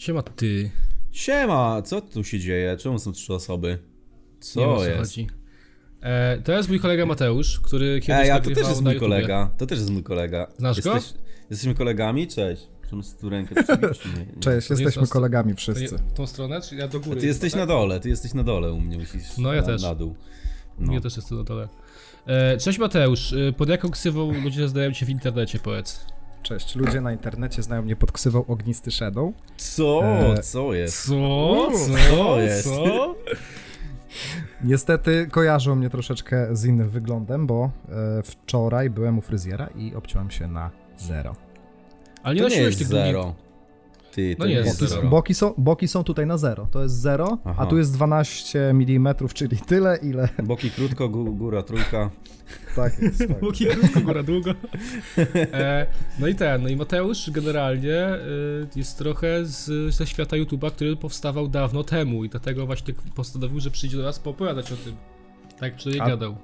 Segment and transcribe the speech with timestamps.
[0.00, 0.70] Siema ty.
[1.12, 2.76] Siema, co tu się dzieje?
[2.76, 3.78] Czemu są trzy osoby?
[4.56, 4.98] Nie wiem, o Co co jest?
[5.00, 5.26] chodzi.
[6.02, 8.90] E, to jest mój kolega Mateusz, który kiedyś Ej, a to nagrywał też jest na
[8.90, 9.10] mój YouTubie.
[9.16, 9.50] kolega.
[9.58, 10.46] To też jest mój kolega.
[10.58, 10.94] Znasz go?
[10.94, 11.14] Jesteś,
[11.50, 12.28] Jesteśmy kolegami?
[12.28, 12.62] Cześć.
[12.90, 14.12] Czemu sobie tu rękę przybić, nie?
[14.34, 14.40] nie?
[14.40, 15.82] Cześć, nie jesteśmy jest kolegami wszyscy.
[15.82, 17.20] nie, tą stronę, czy ja do A góry?
[17.20, 17.60] ty jesteś tak?
[17.60, 19.82] na dole, ty jesteś na dole u mnie, musisz No, ja na, też.
[19.82, 20.14] na dół.
[20.78, 20.92] No.
[20.92, 21.68] Ja też jestem na dole.
[22.26, 26.06] E, cześć Mateusz, e, pod jaką ksywą ludzie znają cię w internecie, powiedz?
[26.42, 29.32] Cześć, ludzie na internecie znają mnie pod ksywą Ognisty Shadow.
[29.56, 30.02] Co?
[30.04, 31.06] E, Co jest?
[31.06, 31.68] Co?
[32.16, 32.64] Co jest?
[32.64, 33.14] Co?
[34.64, 40.30] Niestety kojarzą mnie troszeczkę z innym wyglądem, bo e, wczoraj byłem u fryzjera i obciąłem
[40.30, 41.36] się na zero.
[42.22, 43.06] Ale nie To nie nosiłeś jest tych długich...
[43.06, 43.34] zero.
[44.12, 44.90] Ty, No nie jest zero.
[44.90, 45.08] zero.
[45.08, 47.62] Boki są, boki są tutaj na zero, to jest zero, Aha.
[47.62, 50.28] a tu jest 12 mm, czyli tyle, ile...
[50.42, 52.10] Boki krótko, gó- góra trójka.
[52.76, 53.42] Tak jest, tak.
[53.42, 54.50] Łuki krótko, góra długo.
[55.36, 55.86] E,
[56.18, 58.18] no i ten, no i Mateusz generalnie e,
[58.76, 63.70] jest trochę z, ze świata YouTube'a, który powstawał dawno temu i dlatego właśnie postanowił, że
[63.70, 64.94] przyjdzie do nas poopowiadać o tym.
[65.58, 66.36] Tak przynajmniej A- gadał.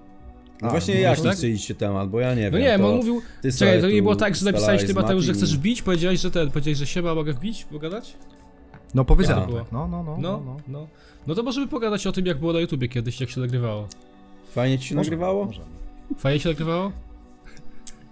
[0.63, 1.37] No właśnie no jaki tak?
[1.37, 2.61] chcieliście temat, bo ja nie No wiem.
[2.67, 5.25] nie, to bo on mówił, ty czekaj, to nie było tak, że napisałeś ty Mateusz,
[5.25, 8.17] że chcesz bić, powiedziałeś, że ten, powiedziałeś, że siema, mogę wbić, pogadać?
[8.95, 9.57] No powiedziałem Ja.
[9.61, 10.41] tak, no, no, no, No, no.
[10.47, 10.57] no.
[10.69, 10.87] no.
[11.27, 13.89] No to możemy pogadać o tym, jak było na YouTubie kiedyś, jak się nagrywało.
[14.55, 15.45] Fajnie ci się Możemy, nagrywało?
[15.45, 15.67] możemy.
[16.19, 16.93] Fajnie się nagrywało?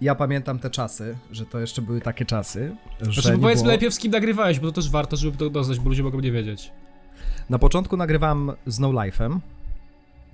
[0.01, 3.67] Ja pamiętam te czasy, że to jeszcze były takie czasy, że Znaczy, nie powiedzmy było...
[3.71, 6.31] najpierw z kim nagrywałeś, bo to też warto, żeby to doznać, bo ludzie mogą nie
[6.31, 6.71] wiedzieć.
[7.49, 9.37] Na początku nagrywałem z No Life'em.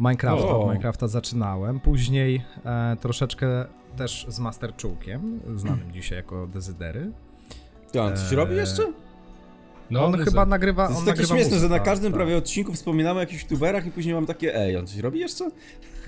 [0.01, 0.61] Minecrafta, O.
[0.61, 1.79] od Minecrafta zaczynałem.
[1.79, 3.65] Później e, troszeczkę
[3.97, 7.11] też z Master Czułkiem, znanym dzisiaj jako Dezydery.
[7.91, 8.83] Ty, on coś Eee, robi jeszcze?
[9.89, 10.87] No, on chyba nagrywa.
[10.87, 12.17] To jest takie śmieszne, że na każdym tak.
[12.17, 15.49] prawie odcinku wspominamy o jakichś tuberach i później mam takie ej, on coś robi jeszcze?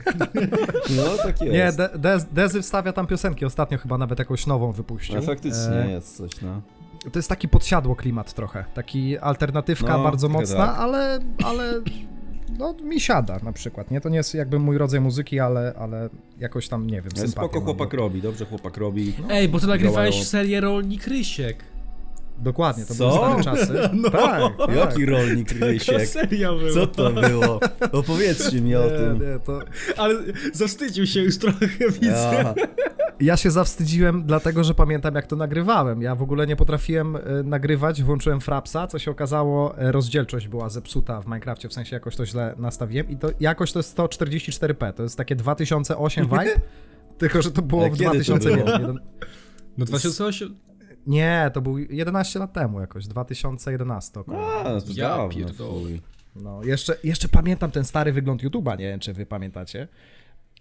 [0.98, 1.54] No, tak jest.
[1.54, 3.46] Nie, De Dez Dezy wstawia tam piosenki.
[3.46, 5.16] Ostatnio chyba nawet jakąś nową wypuścił.
[5.16, 6.62] No, faktycznie E, jest coś, no.
[7.12, 8.66] to jest taki podsiadło klimat trochę.
[8.74, 10.78] Taki alternatywka No, bardzo mocna, tak.
[10.78, 11.74] ale, ale
[12.60, 13.92] no, mi siada na przykład.
[13.92, 16.10] Nie, to nie jest jakby mój rodzaj muzyki, ale, ale
[16.40, 19.14] jakoś tam, nie wiem, Ale sympatię spoko mam chłopak do- robi, dobrze chłopak robi.
[19.30, 21.64] Ej, bo ty nagrywałeś serię Rolnik Rysiek.
[22.38, 23.10] Dokładnie, to Co?
[23.10, 23.74] były stare czasy.
[23.94, 24.10] No.
[24.10, 24.76] Tak, tak.
[24.76, 26.08] Jaki rolnik Rysiek?
[26.08, 26.72] seria była.
[26.72, 27.60] Co to było?
[27.92, 29.14] Opowiedzcie mi o tym.
[29.20, 29.60] Nie, to...
[29.98, 30.16] Ale
[30.54, 31.68] zawstydził się już trochę,
[32.00, 32.10] widzę.
[32.10, 32.54] Ja,
[33.20, 36.02] Ja się zawstydziłem, dlatego że pamiętam jak to nagrywałem.
[36.02, 40.70] Ja w ogóle nie potrafiłem e, nagrywać, włączyłem Frapsa, co się okazało, e, rozdzielczość była
[40.70, 44.94] zepsuta w Minecrafcie, w sensie jakoś to źle nastawiłem i to jakoś to jest 144p,
[44.94, 46.46] to jest takie 2008 vibe,
[47.18, 48.82] tylko że to było w kiedy to 2001.
[48.82, 48.94] było?
[49.78, 50.56] No 2008?
[51.08, 54.60] Nie, to był 11 lat temu jakoś, 2011 około.
[54.60, 55.70] A, to Ja dawno, pierdolę.
[55.82, 56.02] fuj.
[56.36, 59.88] No, jeszcze, jeszcze pamiętam ten stary wygląd YouTube'a, nie wiem czy wy pamiętacie,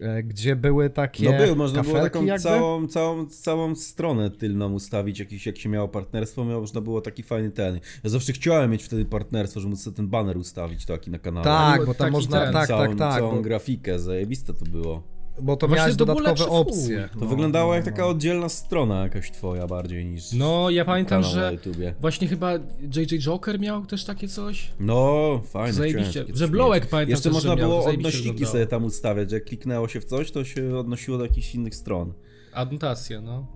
[0.01, 2.43] e, gdzie były takie No był, można było taką jakby.
[2.43, 7.23] całą, całą, całą stronę tylną ustawić, jakiś, jak się miało partnerstwo, miało, można było taki
[7.23, 7.81] fajny ten.
[8.05, 11.45] Ja zawsze chciałem mieć wtedy partnerstwo, żeby móc sobie ten banner ustawić taki na kanale.
[11.45, 14.65] Tak, bo tam taki można, ten, tak, całą, tak, tak, Całą bo, grafikę, zajebiste to
[14.65, 15.03] było.
[15.41, 17.09] Bo to Właśnie miałeś dodatkowe opcje.
[17.13, 17.91] To No, wyglądało no, jak no.
[17.93, 21.59] taka oddzielna strona jakaś twoja bardziej niż No, ja pamiętam, że
[22.01, 22.53] właśnie chyba
[22.97, 24.73] JJ Joker miał też takie coś.
[24.81, 25.73] No, fajne.
[25.73, 26.25] Zajebiście.
[26.35, 26.91] Że mieć.
[26.91, 29.89] pamiętam Jeszcze też, można że miał, było zajebiście odnośniki sobie tam ustawiać, że jak kliknęło
[29.89, 32.13] się w coś, to się odnosiło do jakichś innych stron.
[32.53, 33.47] Adnotacje, no.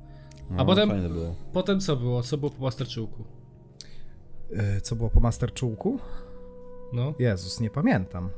[0.50, 1.34] No, A potem- Fajne było.
[1.52, 2.22] Potem co było?
[2.22, 3.24] Co było po Masterczułku?
[4.52, 5.98] E, Co było po Master Czułku?
[6.92, 7.14] No.
[7.18, 8.30] Jezus, nie pamiętam.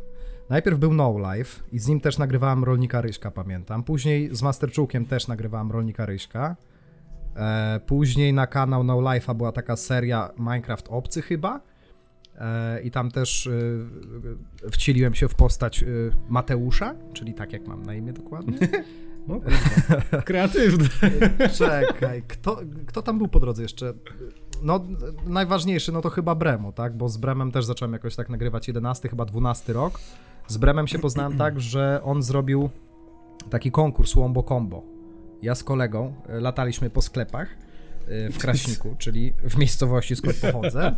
[0.50, 3.82] Najpierw był No Life i z nim też nagrywałem Rolnika Ryśka, pamiętam.
[3.82, 6.56] Później z Master Czułkiem też nagrywałem Rolnika Ryśka.
[7.36, 11.60] E, później na kanał No Life'a była taka seria Minecraft Obcy chyba.
[12.38, 15.86] E, I tam też e, wcieliłem się w postać e,
[16.28, 18.58] Mateusza, czyli tak jak mam na imię dokładnie.
[19.28, 19.40] no
[20.24, 20.88] Kreatywne.
[21.54, 23.94] Czekaj, kto, kto tam był po drodze jeszcze?
[24.62, 24.84] No,
[25.26, 26.96] najważniejszy, no to chyba Bremo, tak?
[26.96, 30.00] Bo z Bremem też zacząłem jakoś tak nagrywać 11, chyba 12 rok.
[30.48, 32.70] Z Bremem się poznałem tak, że on zrobił
[33.50, 34.82] taki konkurs Łombo Combo.
[35.42, 37.48] Ja z kolegą e, lataliśmy po sklepach
[38.08, 40.96] e, w Kraśniku, czyli w miejscowości, skąd pochodzę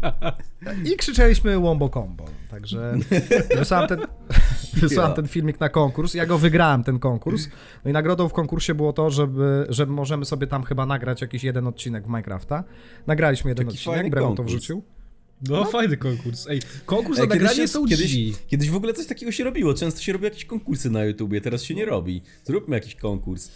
[0.93, 2.25] i krzyczeliśmy Łombo Combo.
[2.51, 2.95] Także
[3.57, 4.01] wysłałem ten,
[4.83, 7.49] wysłałem ten filmik na konkurs, ja go wygrałem, ten konkurs.
[7.85, 11.45] No i nagrodą w konkursie było to, żeby, że możemy sobie tam chyba nagrać jakiś
[11.45, 12.65] jeden odcinek w Minecrafta.
[13.07, 14.83] Nagraliśmy jeden Taki odcinek, Bremo to wrzucił.
[15.49, 16.47] No, fajny konkurs.
[16.49, 18.17] Ej, konkurs na nagranie są kiedyś,
[18.47, 19.75] kiedyś w ogóle coś takiego się robiło.
[19.75, 22.23] Często się robi jakieś konkursy na YouTubie, teraz się nie robi.
[22.45, 23.51] Zróbmy jakiś konkurs.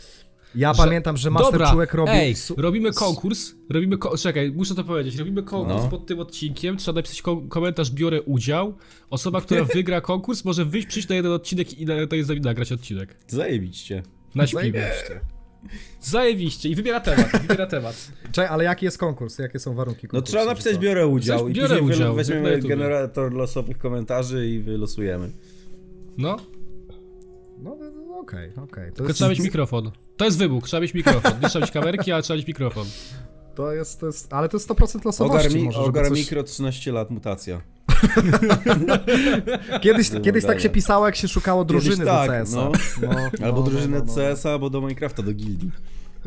[0.55, 2.15] Ja Że- pamiętam, że Master Dobra, Czułek robił...
[2.15, 5.89] ej, robimy konkurs, robimy, ko czekaj, muszę to powiedzieć, robimy konkurs No.
[5.89, 8.75] pod tym odcinkiem, trzeba napisać ko komentarz, biorę udział,
[9.11, 12.29] osoba, która wygra konkurs może wyjść, przyjść na jeden odcinek i na, to jest z
[12.29, 13.17] nami nagrać odcinek.
[13.29, 14.03] Zajebiście.
[14.35, 14.63] Na śpimy.
[14.63, 15.21] Zajebiście.
[16.01, 18.13] Zajebiście i wybiera temat, wybiera temat.
[18.33, 19.39] Czekaj, ale jaki jest konkurs?
[19.39, 20.31] Jakie są warunki No konkursu?
[20.33, 24.59] trzeba że napisać biorę udział Coś i biorę później udział, weźmiemy generator losowych komentarzy i
[24.59, 25.33] wylosujemy.
[26.19, 26.37] No,
[27.59, 28.89] No, no, no, okej, okej.
[28.91, 29.91] To, tylko jest- trzeba mieć mikrofon.
[30.17, 31.33] To jest wybuch, trzeba mieć mikrofon.
[31.43, 32.87] Nie trzeba mieć kamerki, ale trzeba mieć mikrofon.
[33.55, 36.19] to jest, to jest, ale to jest 100% losowości Ogar, mi, może, Ogar coś...
[36.19, 37.61] Mikro 13 lat mutacja.
[39.81, 42.57] Kiedyś, Było kiedyś tak się pisało, jak się szukało drużyny tak, do CS-a.
[42.57, 42.73] no.
[43.03, 44.35] No, Albo no, drużynę no, no, no.
[44.35, 45.71] CS-a, albo do Minecrafta, do gildii.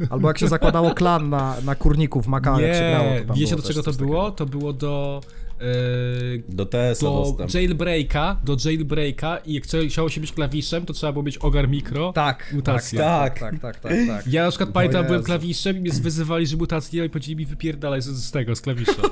[0.09, 3.55] Albo jak się zakładało klan na, na kurników w Macao, jak się grało, to wiecie
[3.55, 4.31] do czego to było?
[4.31, 5.21] To było do...
[5.59, 7.53] Yy, Do TS-a do dostęp.
[7.53, 12.13] jailbreaka, do jailbreaka i jak chciało się być klawiszem, to trzeba było mieć ogar mikro.
[12.13, 12.99] Tak, Mutacja.
[12.99, 14.07] Tak, tak, tak, tak, tak.
[14.07, 14.27] tak.
[14.27, 18.01] Ja na przykład pamiętam, byłem klawiszem i mnie wyzywali, że mutację i powiedzieli mi wypierdalaj
[18.01, 19.01] z, z tego, z klawisza.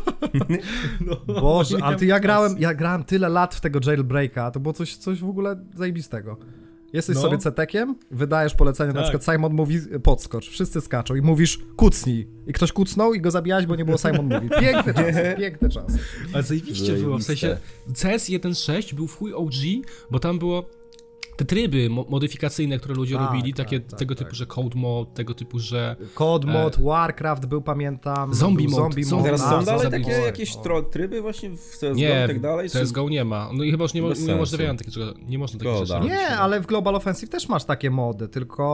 [1.02, 4.74] No, Boże, ale ty, ja grałem, ja grałem tyle lat w tego jailbreaka, to było
[4.74, 6.38] coś, coś w ogóle zajebistego.
[6.96, 7.22] Jesteś No.
[7.22, 9.04] sobie cetekiem, wydajesz polecenie, na Tak.
[9.04, 12.28] przykład Simon mówi podskocz, wszyscy skaczą i mówisz kucnij.
[12.48, 14.50] I ktoś kucnął i go zabijałeś, bo nie było Simon mówi.
[14.60, 15.98] Piękne czasy, piękne czasy.
[16.34, 17.58] Ale zajebiście było, w sensie
[17.94, 19.54] CS 1.6 był w chuj OG,
[20.12, 20.66] bo tam było
[21.38, 24.24] te tryby mo- modyfikacyjne, które ludzie Tak, robili, tak, takie tak, tego tak.
[24.24, 25.96] typu, że code mode, tego typu, że...
[26.16, 28.32] Code mod, Warcraft był, pamiętam.
[28.32, 29.60] E, Zombie mode, zombie Teraz mode.
[29.60, 30.20] są dalej takie mode.
[30.26, 30.82] jakieś O.
[30.82, 32.70] tryby właśnie w CSGO Nie, i tak dalej?
[32.70, 33.50] czy- CSGO nie ma.
[33.54, 36.06] No i chyba już nie, Bez nie umożliwiają takiego, nie można takich rzeczy.
[36.06, 38.66] Nie, ale w Global Offensive też masz takie mody, tylko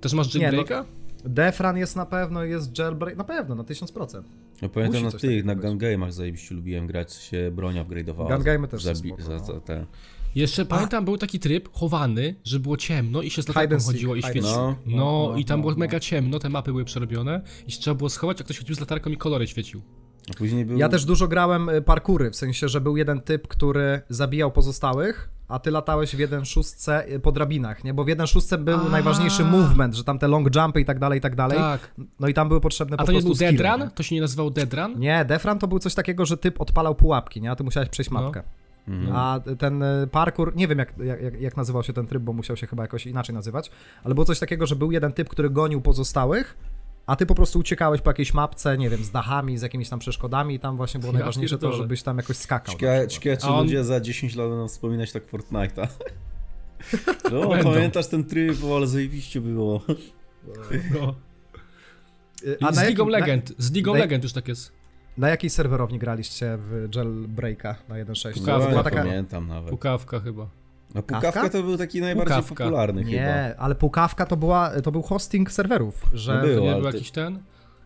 [0.00, 0.84] Też masz Nie, no- jailbreaka?
[1.24, 4.22] Defran jest na pewno, jest jailbreak, na pewno, na 1000%.
[4.62, 8.28] Ja pamiętam Musi na tych, na gun game'ach zajebiście lubiłem grać, się broń upgrade'owała.
[8.36, 9.44] Gun game'y za- też za, są bi- spoko, za, no.
[9.44, 9.86] za te.
[10.38, 14.14] Jeszcze pamiętam, był taki tryb chowany, że było ciemno i się z latarką seek, chodziło
[14.16, 14.56] i hide świeciło.
[14.56, 14.96] No, seek.
[14.96, 15.78] no, No, i tam no, było no.
[15.78, 18.80] mega ciemno, te mapy były przerobione i się trzeba było schować, a ktoś chodził z
[18.80, 19.82] latarką i kolory świecił.
[20.30, 20.78] A później był...
[20.78, 25.30] Ja też dużo grałem y, parkury, w sensie, że był jeden typ, który zabijał pozostałych,
[25.48, 27.94] a ty latałeś w 1.6 y, po drabinach, nie?
[27.94, 28.88] Bo w 1.6 był A.
[28.88, 31.58] najważniejszy movement, że tam te long jumpy i tak dalej, i tak dalej.
[31.58, 31.94] Tak.
[32.20, 33.86] No i tam były potrzebne A po to nie prostu był skille, Dead Run?
[33.88, 33.94] nie?
[33.94, 34.98] To się nie nazywał Dead Run?
[35.00, 37.50] Nie, Defran to był coś takiego, że typ odpalał pułapki, nie?
[37.50, 38.32] A ty musiałeś przejść No.
[38.88, 39.12] Mhm.
[39.16, 42.56] A ten y, parkour, nie wiem jak, jak, jak nazywał się ten tryb, bo musiał
[42.56, 43.70] się chyba jakoś inaczej nazywać,
[44.04, 46.56] ale było coś takiego, że był jeden typ, który gonił pozostałych,
[47.06, 49.98] a ty po prostu uciekałeś po jakiejś mapce, nie wiem, z dachami, z jakimiś tam
[49.98, 52.74] przeszkodami i tam właśnie było Ja najważniejsze to, żebyś tam jakoś skakał.
[53.08, 55.86] Ciekawe, czy on- ludzie za 10 lat będą wspominać tak Fortnite'a.
[57.32, 57.72] No, Będą.
[57.72, 59.80] pamiętasz ten tryb, ale zajebiście było.
[60.94, 61.14] No.
[62.44, 64.72] Y, A z League of Legend, z League of na- Legend już tak jest.
[65.18, 68.34] Na, jakiej serwerowni graliście w Jailbreaka na 1.6?
[68.34, 68.64] Pukawka.
[68.64, 68.96] No, Była taka...
[68.96, 69.70] pamiętam nawet.
[69.70, 70.46] Pukawka chyba.
[70.94, 72.64] A Pukawka to był taki najbardziej Pukawka.
[72.64, 73.16] popularny chyba.
[73.16, 76.34] Nie, ale Pukawka to, była, to był hosting serwerów, że...
[76.34, 76.60] No To było.
[76.64, 77.38] nie ale był ty- jakiś ten?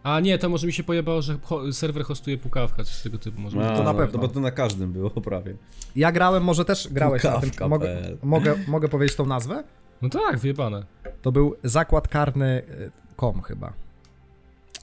[0.03, 3.41] A nie, to może mi się pojebało, że ho- serwer hostuje Pukawka, coś tego typu
[3.41, 4.19] może A, to na no, pewno.
[4.19, 5.55] Bo to na każdym było prawie.
[5.97, 7.51] Ja grałem, może też grałeś na tym.
[7.69, 9.65] Mogę, mogę, mogę powiedzieć tą nazwę?
[10.03, 10.85] No tak, wyjebane.
[11.23, 12.63] To był zakład karny
[13.23, 13.73] y, chyba.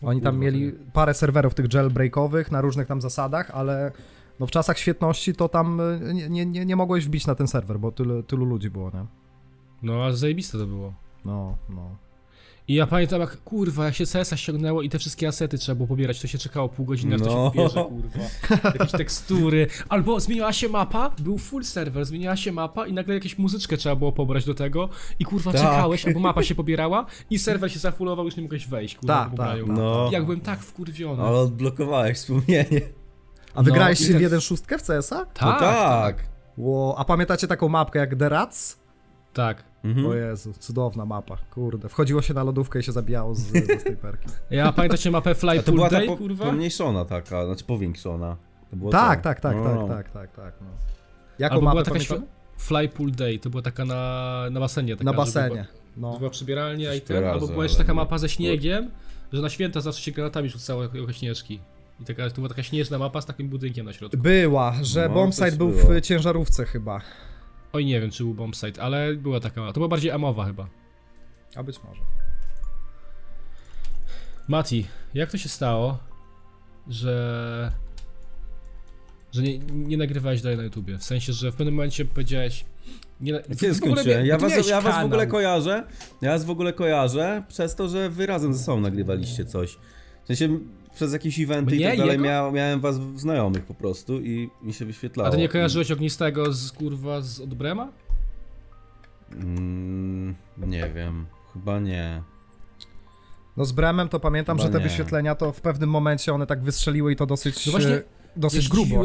[0.01, 3.92] Oni tam mieli parę serwerów tych jailbreakowych na różnych tam zasadach, ale
[4.40, 7.80] no w czasach świetności to tam y, nie, nie, nie, mogłeś wbić na ten serwer,
[7.80, 9.06] bo tylu, tylu ludzi było, nie?
[9.81, 10.94] No, a zajebiste to było.
[11.25, 11.96] No, no.
[12.69, 15.88] I ja pamiętam jak, kurwa, jak się CS-a ściągnęło i te wszystkie asety trzeba było
[15.88, 17.33] pobierać, to się czekało pół godziny, aż to No.
[17.33, 18.19] się pobierze, kurwa.
[18.74, 19.68] Jakieś tekstury.
[19.89, 23.95] Albo zmieniła się mapa, był full serwer, zmieniła się mapa i nagle jakieś muzyczkę trzeba
[23.95, 24.89] było pobrać do tego
[25.19, 25.62] i kurwa Tak.
[25.62, 29.38] czekałeś, albo mapa się pobierała i serwer się zafulował, już nie mogłeś wejść, kurwa, Tak,
[29.38, 29.68] tak, tak.
[29.68, 30.10] No.
[30.12, 31.24] Jak byłem tak wkurwiony.
[31.24, 32.81] Ale odblokowałeś wspomnienie.
[33.56, 35.25] A wy No, i tak- w 1.6 w CS-a?
[35.25, 36.24] Tak, no tak.
[36.58, 38.79] Ło, a pamiętacie taką mapkę jak The Rats?
[39.34, 39.69] Tak.
[39.83, 40.05] Mhm.
[40.05, 41.89] O Jezu, cudowna mapa, kurde.
[41.89, 44.27] Wchodziło się na lodówkę i się zabijało z, ze snajperki.
[44.51, 46.45] Ja pamiętacie mapę Fly A to Pool była ta Day, po, kurwa?
[46.45, 48.38] pomniejszona taka, znaczy powiększona.
[48.71, 49.24] To było Tak, to.
[49.24, 49.88] tak, tak, No.
[49.88, 50.67] tak, tak, tak, tak, no.
[51.39, 52.21] Jaką Albo mapę była taka
[52.57, 54.95] Fly Pool Day, to była taka na, na basenie.
[54.95, 55.65] Taka, Na basenie,
[55.98, 56.17] Była, no.
[56.17, 58.91] była przybieralnia Coś i ten, albo była jeszcze taka mapa ze śniegiem,
[59.33, 61.59] że na święta zawsze się granatami rzucało jako śnieżki.
[62.01, 64.17] I taka, to była taka śnieżna mapa z takim budynkiem na środku.
[64.17, 67.01] Była, że No, bombsite był w ciężarówce chyba.
[67.74, 69.68] Oj, nie wiem, czy był bombsite, ale była taka.
[69.68, 70.68] To była bardziej amowa chyba.
[71.56, 72.02] A być może.
[74.48, 75.98] Mati, jak to się stało,
[76.88, 77.72] że...
[79.32, 80.98] że nie, nie nagrywałeś dalej na YouTubie?
[80.98, 82.66] W sensie, że w pewnym momencie powiedziałeś...
[83.22, 84.22] Nie, Gdzie w ogóle skończyłem?
[84.22, 85.84] nie- Ja was, ja was w ogóle kojarzę.
[86.22, 89.78] Ja was w ogóle kojarzę przez to, że wy razem ze sobą nagrywaliście coś.
[90.24, 90.60] W sensie
[91.00, 91.88] przez jakieś eventy i Mnie?
[91.89, 92.24] tak dalej Jego?
[92.24, 95.27] mia, miałem was w znajomych po prostu i mi się wyświetlało.
[95.27, 97.88] A ty nie I- kojarzyłeś Ognistego z kurwa z od Brema?
[99.32, 102.22] Mm, nie wiem, chyba nie.
[103.58, 104.84] No z Bremem to pamiętam, Chyba że te nie.
[104.84, 108.03] wyświetlenia to w pewnym momencie one tak wystrzeliły i to dosyć, No właśnie, e,
[108.36, 109.03] dosyć grubo.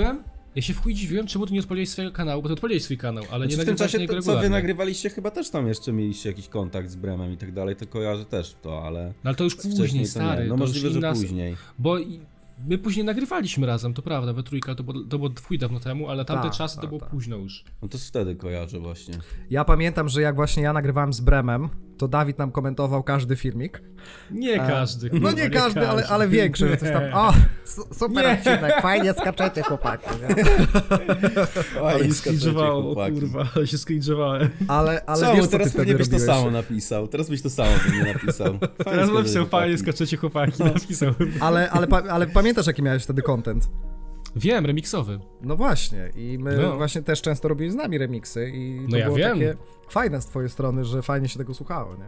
[0.54, 2.98] Ja się w chuj dziwiłem, czemu ty nie odpaliłeś swojego kanału, bo ty odpaliłeś swój
[2.98, 5.92] kanał, ale nie Znaczy, w tym czasie, to, co wy nagrywaliście, chyba też tam jeszcze
[5.92, 9.34] mieliście jakiś kontakt z Bremem i tak dalej, to kojarzę też to, ale No ale
[9.34, 10.42] to już później, to stary.
[10.42, 10.48] nie.
[10.48, 11.56] No to możliwe, już że później.
[11.78, 11.96] Bo
[12.68, 15.80] my później nagrywaliśmy razem, to prawda, we trójkę, to było, to było w chuj dawno
[15.80, 17.10] temu, ale tamte Tak, czasy to tak, było tak.
[17.10, 17.64] późno już.
[17.82, 19.14] No to wtedy kojarzę właśnie.
[19.50, 23.82] Ja pamiętam, że jak właśnie ja nagrywałem z Bremem, to Dawid nam komentował każdy filmik.
[24.30, 25.06] Nie A, każdy.
[25.06, 27.02] No kurwa, nie każdy, ale, ale większy, że coś tam.
[27.02, 27.14] Nie.
[27.14, 27.32] O,
[27.64, 28.32] su- super Nie.
[28.32, 30.06] odcinek, fajnie skaczecie chłopaki.
[30.20, 30.44] Nie?
[31.80, 33.12] Ale Oj, mi skaczecie, skringowało, o chłopaki.
[33.20, 34.48] kurwa, ale się skrinżowałem.
[34.68, 35.36] Ale, ale Czemu?
[35.36, 37.08] wiesz, co Teraz pewnie byś to samo napisał.
[37.08, 38.58] Teraz byś to samo pewnie napisał.
[38.58, 39.78] Fajnie Teraz skaczecie, napisał fajnie, chłopaki.
[39.78, 41.14] skaczecie chłopaki, napisałem.
[41.40, 43.68] Ale, ale, pa- ale pamiętasz, jaki miałeś wtedy content?
[44.36, 45.20] Wiem, remiksowy.
[45.42, 46.76] No właśnie, i my No.
[46.76, 49.32] właśnie też często robili z nami remiksy i to No ja było wiem.
[49.38, 49.54] takie
[49.88, 52.04] fajne z twojej strony, że fajnie się tego słuchało, nie?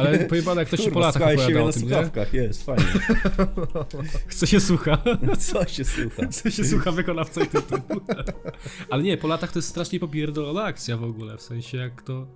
[0.00, 1.88] Ale pojebane, jak ktoś się po Kurwa, latach opowiada o na tym, nie?
[1.88, 2.84] słuchawkach, jest, fajnie.
[4.26, 4.98] Chce się słucha.
[5.38, 6.26] Co się słucha?
[6.26, 7.78] Chce się słucha wykonawca i tytuł.
[8.90, 12.26] Ale nie, po latach to jest strasznie popierdolona akcja w ogóle, w sensie jak to...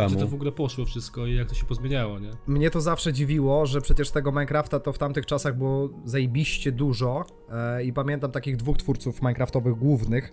[0.00, 0.34] Gdzie to w Czemu?
[0.34, 2.30] ogóle poszło wszystko i jak to się pozmieniało, nie?
[2.46, 7.24] Mnie to zawsze dziwiło, że przecież tego Minecrafta to w tamtych czasach było zajebiście dużo
[7.50, 10.32] e, i pamiętam takich dwóch twórców Minecraftowych głównych.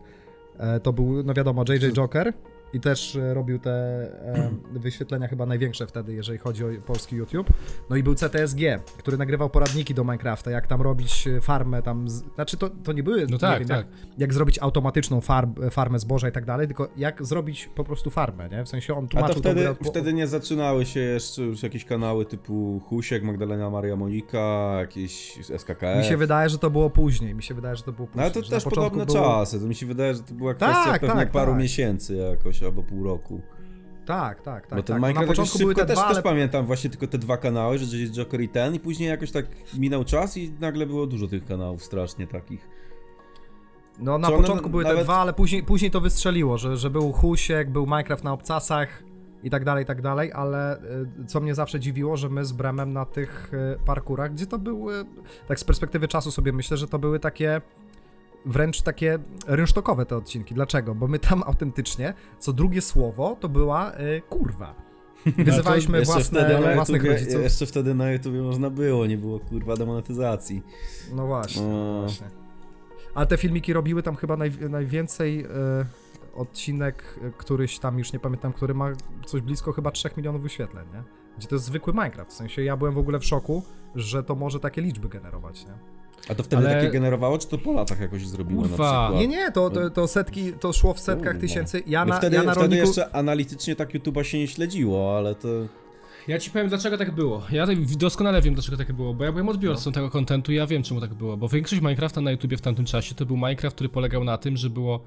[0.58, 2.34] E, to był, no wiadomo, JJ Joker
[2.73, 7.47] i też e, robił te e, wyświetlenia chyba największe wtedy, jeżeli chodzi o polski YouTube.
[7.89, 8.59] No i był CTSG,
[8.97, 12.13] który nagrywał poradniki do Minecrafta, jak tam robić e, farmę tam, z...
[12.35, 13.77] znaczy to, to nie były, No nie tak, wiem, tak.
[13.77, 18.09] Jak, jak zrobić automatyczną farm, farmę zboża i tak dalej, tylko jak zrobić po prostu
[18.09, 18.63] farmę, nie?
[18.65, 21.85] W sensie on A tłumaczył to wtedy, po- wtedy nie zaczynały się jeszcze już jakieś
[21.85, 25.97] kanały typu Husiek, Magdalena Maria Monika, jakieś SKKF.
[25.97, 27.35] Mi się wydaje, że to było później.
[27.35, 28.31] Mi się wydaje, że to było No później.
[28.35, 29.59] ale to też podobne było- czasy.
[29.59, 31.61] To mi się wydaje, że to była Tak, kwestia pewnie tak, paru tak.
[31.61, 33.42] miesięcy jakoś, albo pół roku.
[34.06, 34.80] Tak, tak, tak.
[34.80, 35.01] Bo ten tak.
[35.01, 36.24] Minecraft na początku były te też, dwa, też ale...
[36.24, 39.46] pamiętam właśnie tylko te dwa kanały, że jest Joker i ten i później jakoś tak
[39.78, 42.70] minął czas i nagle było dużo tych kanałów strasznie takich.
[44.00, 46.78] No na Czy one początku były te nawet- dwa, ale później, później to wystrzeliło, że,
[46.78, 49.04] że był Husiek, był Minecraft na obcasach
[49.44, 50.78] i tak dalej, i tak dalej, ale
[51.22, 54.60] y, co mnie zawsze dziwiło, że my z Bremem na tych y, parkurach, gdzie to
[54.60, 55.06] były,
[55.48, 57.62] tak z perspektywy czasu sobie myślę, że to były takie
[58.46, 60.55] wręcz takie rynsztokowe te odcinki.
[60.55, 60.96] Dlaczego?
[60.96, 64.75] Bo my tam autentycznie, co drugie słowo to była y, kurwa.
[65.38, 67.41] Wyzywaliśmy Jeszcze własne, wtedy, własnych YouTubie, rodziców.
[67.41, 70.63] jeszcze wtedy na YouTubie można było, nie było kurwa demonetyzacji.
[71.15, 72.00] No właśnie, O.
[72.01, 72.27] właśnie.
[73.15, 75.48] Ale te filmiki robiły tam chyba naj, najwięcej e,
[76.36, 78.91] odcinek, e, któryś tam już nie pamiętam, który ma
[79.25, 81.03] coś blisko chyba 3 milionów wyświetleń, nie?
[81.38, 82.31] Gdzie to jest zwykły Minecraft.
[82.31, 83.63] W sensie ja byłem w ogóle w szoku,
[83.96, 85.74] że to może takie liczby generować, nie?
[86.29, 88.77] A to wtedy Ale- takie generowało, czy to po latach jakoś zrobiło Kurwa.
[88.77, 89.21] na przykład?
[89.21, 91.41] Nie, nie, to, to, to setki, to szło w setkach Kurwa.
[91.47, 91.83] tysięcy.
[91.88, 92.88] Ja No na, wtedy, ja na wtedy rolniku...
[92.88, 95.47] jeszcze analitycznie tak YouTube'a się nie śledziło, ale to...
[96.27, 97.41] Ja ci powiem dlaczego tak było.
[97.51, 99.51] Ja tak doskonale wiem dlaczego tak było, bo ja byłem No.
[99.51, 101.38] odbiorcą tego kontentu i ja wiem czemu tak było.
[101.38, 104.57] Bo większość Minecrafta na YouTubie w tamtym czasie to był Minecraft, który polegał na tym,
[104.57, 104.99] że było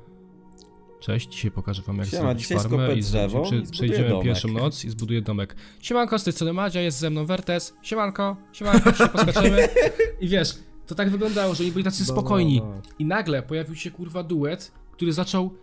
[1.00, 4.24] Cześć, dzisiaj pokażę wam jak Siema, zrobić dzisiaj farmę i drzewo przy- przejdziemy domek.
[4.24, 5.56] pierwszą noc i zbuduję domek.
[5.80, 7.74] Siemanko, z tej strony Madzia, jest ze mną Wertes.
[7.82, 9.68] Siemanko, siemanko, się poskaczemy.
[10.20, 10.54] I wiesz,
[10.86, 12.62] to tak wyglądało, że oni byli tacy spokojni.
[12.98, 15.54] I nagle pojawił się kurwa duet, który zaczął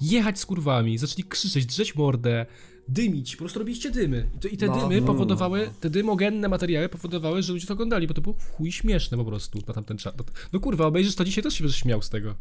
[0.00, 2.46] jechać z kurwami, zaczęli krzyczeć, drzeć mordę,
[2.88, 4.28] dymić, po prostu robiliście dymy.
[4.36, 8.06] I, to, i te No, dymy powodowały, te dymogenne materiały powodowały, że ludzie to oglądali,
[8.06, 10.14] bo to było chuj śmieszne po prostu na tamten czas.
[10.52, 12.34] No kurwa, obejrzysz to dzisiaj, też się będziesz śmiał z tego.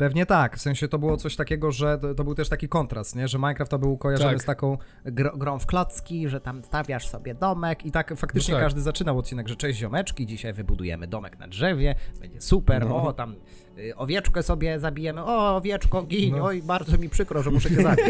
[0.00, 3.16] Pewnie tak, w sensie to było coś takiego, że to, to był też taki kontrast,
[3.16, 3.28] nie?
[3.28, 4.42] że Minecraft to był kojarzony Tak.
[4.42, 8.58] z taką gr grą w klocki, że tam stawiasz sobie domek i tak faktycznie No
[8.58, 8.66] tak.
[8.66, 13.02] każdy zaczynał odcinek, że cześć ziomeczki, dzisiaj wybudujemy domek na drzewie, będzie super, No.
[13.02, 13.34] o tam
[13.78, 16.44] y, owieczkę sobie zabijemy, o owieczko gin, No.
[16.44, 18.04] oj bardzo mi przykro, że muszę cię zabić.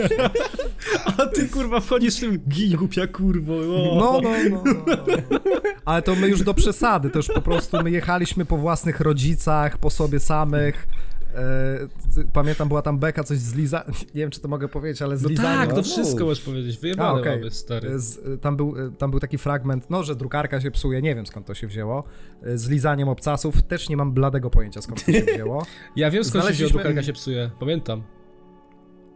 [1.19, 3.53] A ty kurwa wchodzisz w tym gin głupia kurwo.
[4.01, 5.17] No, no, no, no, no.
[5.85, 9.79] Ale to my już do przesady, to już po prostu my jechaliśmy po własnych rodzicach,
[9.79, 10.87] po sobie samych.
[11.35, 13.85] E, pamiętam, była tam beka, coś z Liza...
[14.15, 15.59] Nie wiem, czy to mogę powiedzieć, ale z No lizaniem.
[15.67, 17.39] tak, to wszystko możesz powiedzieć, A, wyjebane okej.
[17.39, 17.91] mamy, stary.
[17.91, 21.15] E, Z, tam, był, e, tam był taki fragment, no, że drukarka się psuje, nie
[21.15, 22.05] wiem skąd to się wzięło.
[22.43, 25.67] E, Z lizaniem obcasów też nie mam bladego pojęcia skąd to się wzięło.
[25.97, 28.03] Ja wiem skąd się wzięło, drukarka się psuje, pamiętam.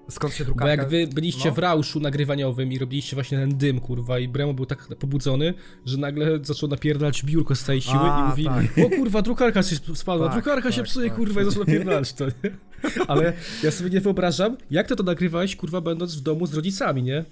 [0.08, 0.70] Skąd się Bo drukarka...
[0.70, 1.54] jak wy byliście no.
[1.54, 5.54] w rauszu nagrywaniowym i robiliście właśnie ten dym, kurwa, i Bremo był tak pobudzony,
[5.86, 8.86] że nagle zaczął napierdalać biurko z tej siły A, i mówi, tak.
[8.86, 11.16] o kurwa, drukarka się spadła, Tak, drukarka się tak, psuje, tak.
[11.18, 12.50] kurwa, i zaczął napierdalać to, nie?
[13.08, 13.32] Ale
[13.62, 17.24] ja sobie nie wyobrażam, jak ty to nagrywałeś, kurwa, będąc w domu z rodzicami, nie?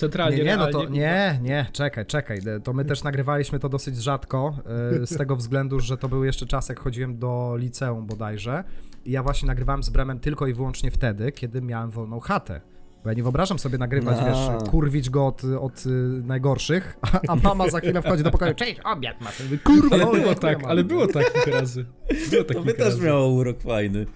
[0.00, 2.38] Centralnie, Nie, nie, no to nie, nie, czekaj, czekaj.
[2.64, 4.54] To my też nagrywaliśmy to dosyć rzadko,
[5.02, 8.64] y, z tego względu, że to był jeszcze czas, jak chodziłem do liceum bodajże.
[9.04, 12.60] I ja właśnie nagrywałem z Bremem tylko i wyłącznie wtedy, kiedy miałem wolną chatę.
[13.04, 14.24] Bo ja nie wyobrażam sobie nagrywać, A.
[14.28, 15.90] wiesz, kurwić go od, od y,
[16.24, 19.42] najgorszych, a, a mama za chwilę wchodzi do pokoju, cześć, obiad masz.
[19.64, 21.86] Kurwa, Ale o, było tak, ale było tak kilka razy.
[22.30, 23.06] Było tak To by też razy.
[23.06, 24.06] miało urok fajny.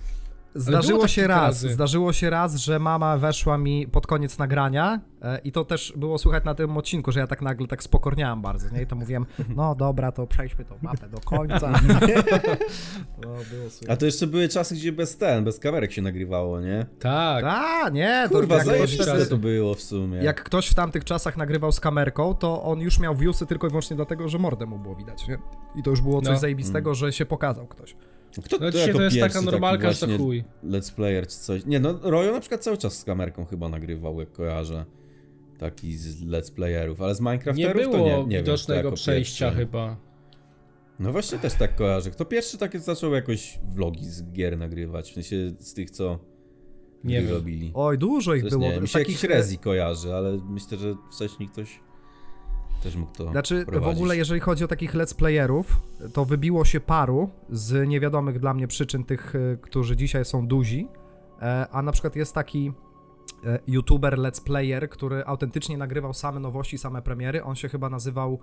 [0.54, 1.68] Zdarzyło tak się raz, razy.
[1.72, 6.18] zdarzyło się raz, że mama weszła mi pod koniec nagrania e, i to też było
[6.18, 8.82] słychać na tym odcinku, że ja tak nagle tak spokorniałem bardzo, nie?
[8.82, 11.72] I to mówiłem, no dobra, to przejdźmy tą mapę do końca.
[13.22, 16.86] no, było A to jeszcze były czasy, gdzie bez ten, bez kamerek się nagrywało, nie?
[16.98, 17.44] Tak.
[17.46, 20.18] A, nie, to Kurwa, zajebiste to było w sumie.
[20.18, 23.70] jak ktoś w tamtych czasach nagrywał z kamerką, to on już miał viewsy tylko i
[23.70, 25.38] wyłącznie dlatego, że mordę mu było widać, nie?
[25.74, 26.38] I to już było coś No.
[26.38, 27.96] zajebistego, że się pokazał ktoś.
[28.42, 30.44] Kto No dzisiaj jako to jest pierwszy taka taki normalka, że to chuj.
[30.64, 31.66] Let's player czy coś.
[31.66, 34.84] Nie no, Royo na przykład cały czas z kamerką chyba nagrywał, jak kojarzę.
[35.58, 39.44] Taki z let's playerów, ale z Nie Minecrafterów było to nie, nie widocznego wiem, przejścia
[39.46, 39.58] pierwszy.
[39.60, 39.96] chyba.
[40.98, 42.10] No właśnie też tak kojarzę.
[42.10, 46.18] Kto pierwszy takie zaczął jakoś vlogi z gier nagrywać, w sensie z tych, co
[47.04, 47.70] Nie robili.
[47.74, 48.62] Oj, dużo ich Też było.
[48.62, 51.80] nie, mi się takich- jakiś Rezi kojarzy, ale myślę, że wcześniej ktoś
[52.84, 55.80] też mógł to Znaczy, w ogóle jeżeli chodzi o takich let's playerów,
[56.12, 60.88] to wybiło się paru z niewiadomych dla mnie przyczyn tych, y, którzy dzisiaj są duzi,
[61.42, 62.72] e, a na przykład jest taki
[63.46, 68.38] e, youtuber let's player, który autentycznie nagrywał same nowości, same premiery, on się chyba nazywał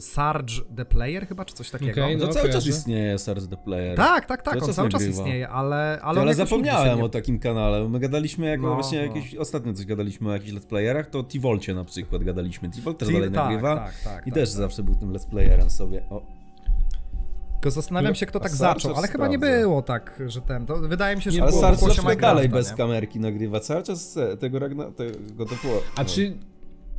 [0.00, 1.92] Sarge the Player chyba, czy coś takiego.
[2.02, 2.70] Okej, No, no, cały czas kojarzę.
[2.70, 3.96] istnieje Stars the Player.
[3.96, 5.22] Tak, tak, tak, Cały on czas cały czas nagrywa.
[5.22, 5.98] istnieje, ale...
[6.02, 7.88] Ale, Ale, zapomniałem nie- o takim kanale.
[7.88, 9.04] My gadaliśmy jako No, właśnie no.
[9.16, 12.70] jakieś ostatnio coś gadaliśmy o jakichś let's playerach, to T-Volcie na przykład gadaliśmy.
[12.70, 13.76] T-Volt też dalej tak, nagrywa.
[13.76, 14.58] tak, tak, I tak, też tak.
[14.58, 16.02] zawsze był tym let's playerem sobie.
[16.10, 16.22] O,
[17.52, 20.76] Tylko zastanawiam się, kto tak Sarge zaczął, ale chyba nie było tak, że ten, to
[20.76, 22.54] wydaje mi się, że Nie ale było Sarge zawsze dalej nie?
[22.54, 23.60] bez kamerki nagrywa.
[23.60, 24.84] Cały czas tego Ragna...
[24.90, 25.82] tego to było.
[25.96, 26.36] A czy...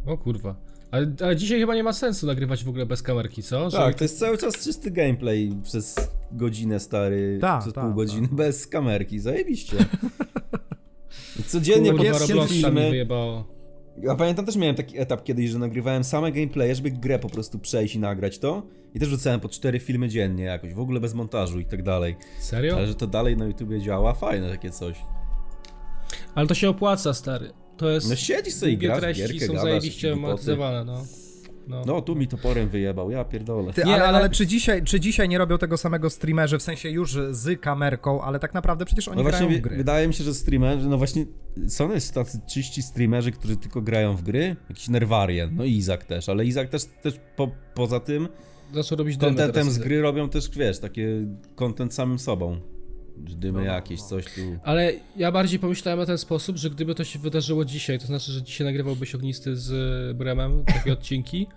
[0.06, 0.56] O kurwa.
[0.92, 3.70] Ale, ale dzisiaj chyba nie ma sensu nagrywać w ogóle bez kamerki, co?
[3.70, 5.96] Że- Tak, to jest cały czas czysty gameplay przez
[6.32, 9.78] godzinę stary, Tak, przez tak, pół godziny bez kamerki, zajebiście.
[11.48, 13.06] Codziennie pierwsze filmy.
[14.02, 17.60] Ja pamiętam też miałem taki etap kiedyś, że nagrywałem same gameplaye, żeby grę po prostu
[17.60, 18.64] przejść i nagrać to.
[18.94, 22.16] I też rzucałem po cztery filmy dziennie jakoś, w ogóle bez montażu i tak dalej.
[22.40, 22.76] Serio?
[22.78, 24.98] Ale że to dalej na YouTubie działa, fajne takie coś.
[26.36, 27.54] Ale to się opłaca, stary.
[27.82, 28.10] To jest...
[28.10, 31.06] No siedzisz sobie i grasz treści gierkę, są gadasz, zajebiście monetyzowane, no.
[31.68, 31.84] No.
[31.86, 33.74] No, tu mi toporem wyjebał, ja pierdolę.
[33.74, 34.18] Ty, Nie, ale, ale...
[34.18, 38.22] ale- czy, dzisiaj, czy dzisiaj nie robią tego samego streamerzy, w sensie już z kamerką,
[38.22, 39.78] ale tak naprawdę przecież oni No grają właśnie, w gry.
[39.78, 41.26] wydaje mi się, że streamerzy, no właśnie,
[41.68, 46.06] są jest tacy czyści streamerzy, którzy tylko grają w gry, jakiś Nerwarian, no i Izak
[46.06, 48.28] też, ale Izak też, też po, poza tym
[48.74, 51.08] Zaczął robić contentem z gry robią też, wiesz, takie
[51.56, 52.60] content samym sobą.
[53.18, 54.06] Dymy No, no, jakieś, no.
[54.08, 54.42] coś tu.
[54.64, 58.32] Ale ja bardziej pomyślałem na ten sposób, że gdyby to się wydarzyło dzisiaj, to znaczy,
[58.32, 59.72] że dzisiaj nagrywałbyś ognisty z
[60.12, 61.48] y, Bremem takie odcinki,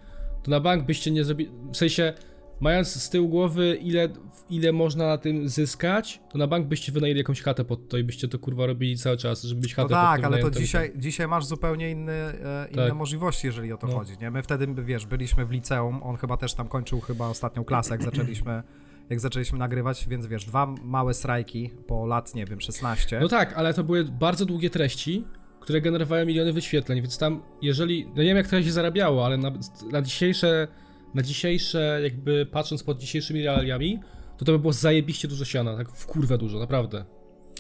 [0.43, 1.51] to na bank byście nie zrobili.
[1.73, 2.13] W sensie,
[2.61, 4.09] mając z tyłu głowy, ile,
[4.51, 8.05] ile można na tym zyskać, to na bank byście wynajęli jakąś chatę pod to i
[8.05, 10.93] byście to kurwa robili cały czas, żeby mieć No chatę tak, pod ale to dzisiaj,
[10.97, 12.95] dzisiaj masz zupełnie inny, e, inne Tak.
[12.97, 13.93] możliwości, jeżeli o to No.
[13.99, 14.31] chodzi, nie?
[14.31, 18.03] My wtedy, wiesz, byliśmy w liceum, on chyba też tam kończył chyba ostatnią klasę, jak
[18.03, 18.63] zaczęliśmy,
[19.11, 23.19] jak zaczęliśmy nagrywać, więc wiesz, dwa małe strajki po lat, nie wiem, 16.
[23.21, 25.25] No tak, ale to były bardzo długie treści,
[25.61, 28.07] które generowały miliony wyświetleń, więc tam, jeżeli.
[28.07, 29.53] No nie wiem, jak to się zarabiało, ale na,
[29.93, 30.69] na dzisiejsze.
[31.15, 34.01] Na dzisiejsze, jakby patrząc pod dzisiejszymi realiami,
[34.39, 37.05] to to by było zajebiście dużo siana, tak w kurwę dużo, naprawdę.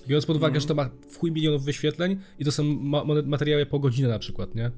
[0.08, 3.66] Biorąc pod uwagę, że to ma w chuj milionów wyświetleń i to są ma materiały
[3.66, 4.70] po godzinę na przykład, nie?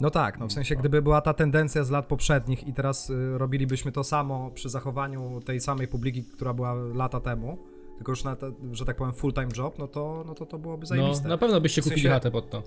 [0.00, 3.38] No tak, no w sensie gdyby była ta tendencja z lat poprzednich i teraz y,
[3.38, 7.58] robilibyśmy to samo przy zachowaniu tej samej publiki, która była lata temu,
[7.96, 10.80] tylko już na, te, że tak powiem full-time job, no to, no to to byłoby
[10.82, 11.28] No, zajebiste.
[11.28, 12.62] na pewno byście W sensie- kupili chatę pod to.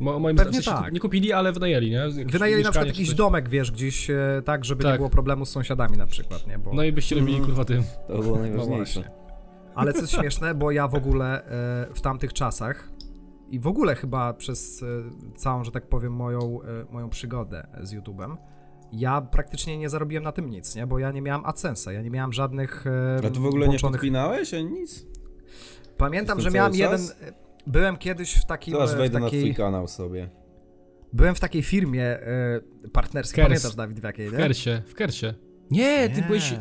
[0.00, 0.92] Mo, moim Pewnie zdaniem, tak.
[0.92, 1.96] nie kupili, ale wynajęli, nie?
[1.96, 3.16] Jakieś Wynajęli na przykład jakiś coś.
[3.16, 4.98] domek, wiesz, gdzieś e, tak, żeby nie Tak.
[4.98, 6.58] było problemu z sąsiadami na przykład, nie?
[6.58, 6.72] Bo...
[6.74, 7.82] No i byście robili kurwa tym.
[8.08, 9.00] To było No najważniejsze.
[9.00, 9.10] właśnie.
[9.74, 12.88] Ale co jest śmieszne, bo ja w ogóle e, w tamtych czasach
[13.50, 14.86] i w ogóle chyba przez e,
[15.36, 18.36] całą, że tak powiem, moją, e, moją przygodę z YouTube'em,
[18.92, 20.86] ja praktycznie nie zarobiłem na tym nic, nie?
[20.86, 23.66] Bo ja nie miałem AdSense'a, ja nie miałem żadnych e, A tu w ogóle nie
[23.70, 24.00] włączonych...
[24.00, 25.06] podpinałeś ani nic?
[25.96, 27.00] Pamiętam, Jestem że miałem jeden...
[27.66, 28.76] Byłem kiedyś w takim...
[28.76, 30.30] E, wejdę w na takiej, twój kanał sobie.
[31.12, 32.18] Byłem w takiej firmie
[32.92, 33.48] partnerskiej, Kers.
[33.48, 34.38] pamiętasz Dawid w jakiej, W nie?
[34.38, 35.34] Kersie, w Kersie.
[35.70, 36.26] Nie, ty Nie.
[36.26, 36.54] byłeś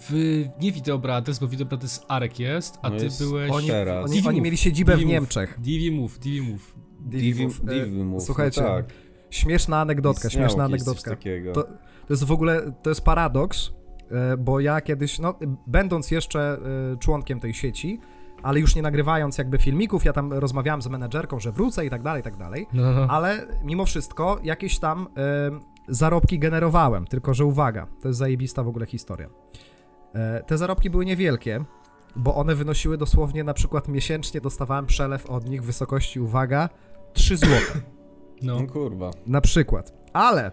[0.00, 0.44] w...
[0.60, 3.50] Nie Wideobrades, bo Wideobrades Arek jest, a No ty jest- byłeś...
[3.50, 4.04] Oni, Teraz.
[4.04, 5.12] oni, Divi oni mieli siedzibę w Divi Move.
[5.12, 5.58] Niemczech.
[5.60, 6.74] Divi Move, Divi Move.
[7.00, 7.60] Divi, Move.
[7.60, 8.86] E, Divi Move, Słuchajcie, no tak.
[9.30, 11.10] śmieszna anegdotka, Istniało śmieszna anegdotka.
[11.10, 11.52] takiego.
[11.52, 11.70] To, to
[12.10, 13.70] jest w ogóle, to jest paradoks,
[14.10, 15.34] e, bo ja kiedyś, no,
[15.66, 16.58] będąc jeszcze
[16.92, 18.00] e, członkiem tej sieci,
[18.42, 22.02] ale już nie nagrywając jakby filmików, ja tam rozmawiałem z menedżerką, że wrócę i tak
[22.02, 23.06] dalej, i tak dalej, No, no.
[23.10, 25.50] ale mimo wszystko jakieś tam e,
[25.88, 29.28] zarobki generowałem, tylko że uwaga, to jest zajebista w ogóle historia.
[30.14, 31.64] E, te zarobki były niewielkie,
[32.16, 36.68] bo one wynosiły dosłownie na przykład miesięcznie dostawałem przelew od nich w wysokości, uwaga,
[37.12, 37.52] 3 zł.
[38.42, 38.60] no.
[38.60, 39.10] No kurwa.
[39.26, 39.92] Na przykład.
[40.12, 40.50] Ale,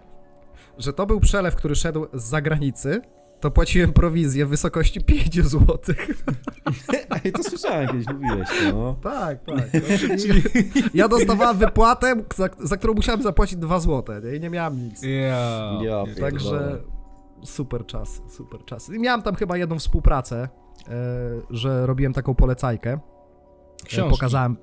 [0.78, 3.02] że to był przelew, który szedł z zagranicy,
[3.40, 5.78] to płaciłem prowizję w wysokości 5 zł.
[7.26, 8.96] Ej, to słyszałem kiedyś, mówiłeś, no.
[9.04, 9.70] Tak, tak.
[10.94, 14.36] Ja dostawałem wypłatę, za, za którą musiałem zapłacić 2 zł, nie?
[14.36, 15.02] I nie miałem nic.
[15.04, 15.80] Ja.
[15.84, 16.32] Ja pierdolę.
[16.32, 16.82] Także
[17.44, 18.90] super czas, super czas.
[18.90, 20.50] I miałem tam chyba jedną współpracę,
[20.88, 20.90] e,
[21.50, 22.94] że robiłem taką polecajkę.
[22.94, 23.00] E,
[23.86, 24.12] Książki.
[24.12, 24.58] Pokazałem.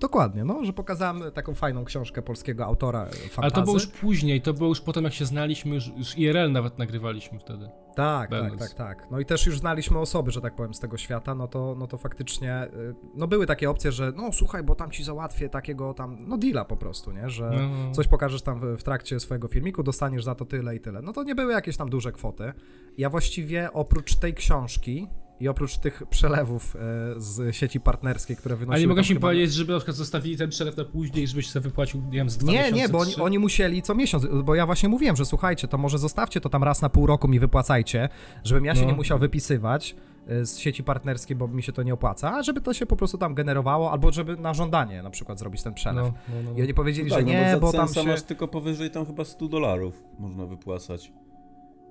[0.00, 3.32] Dokładnie, no, że pokazałem taką fajną książkę polskiego autora e, fantazy.
[3.36, 6.52] Ale to było już później, to było już potem jak się znaliśmy, już, już IRL
[6.52, 7.70] nawet nagrywaliśmy wtedy.
[7.94, 9.06] Tak, tak, tak, tak.
[9.10, 11.86] No i też już znaliśmy osoby, że tak powiem, z tego świata, no to, no
[11.86, 15.94] to faktycznie, y, no były takie opcje, że no słuchaj, bo tam ci załatwię takiego
[15.94, 17.92] tam, no deala po prostu, nie, że No.
[17.92, 21.02] coś pokażesz tam w trakcie swojego filmiku, dostaniesz za to tyle i tyle.
[21.02, 22.52] No to nie były jakieś tam duże kwoty.
[22.98, 25.08] Ja właściwie oprócz tej książki
[25.40, 26.78] i oprócz tych przelewów e,
[27.16, 28.74] z sieci partnerskiej, które wynosiły...
[28.92, 31.62] Ale nie im chyba- powiedzieć, żeby na przykład zostawili ten przelew na później, żebyś sobie
[31.62, 34.54] wypłacił, nie wiem, z dwa Nie, miesiące, nie, bo oni, oni musieli co miesiąc, bo
[34.54, 37.38] ja właśnie mówiłem, że słuchajcie, to może zostawcie to tam raz na pół roku mi
[37.40, 38.08] wypłacajcie,
[38.44, 38.86] żebym ja się No.
[38.86, 39.96] nie musiał wypisywać
[40.30, 42.96] y, z sieci partnerskiej, bo mi się to nie opłaca, a żeby to się po
[42.96, 46.04] prostu tam generowało, albo żeby na żądanie na przykład zrobić ten przelew.
[46.04, 46.58] No, no, no.
[46.58, 48.02] I oni powiedzieli, tak, że nie, no bo bo za tam się...
[48.04, 51.12] masz tylko powyżej tam chyba 100 dolarów można wypłacać.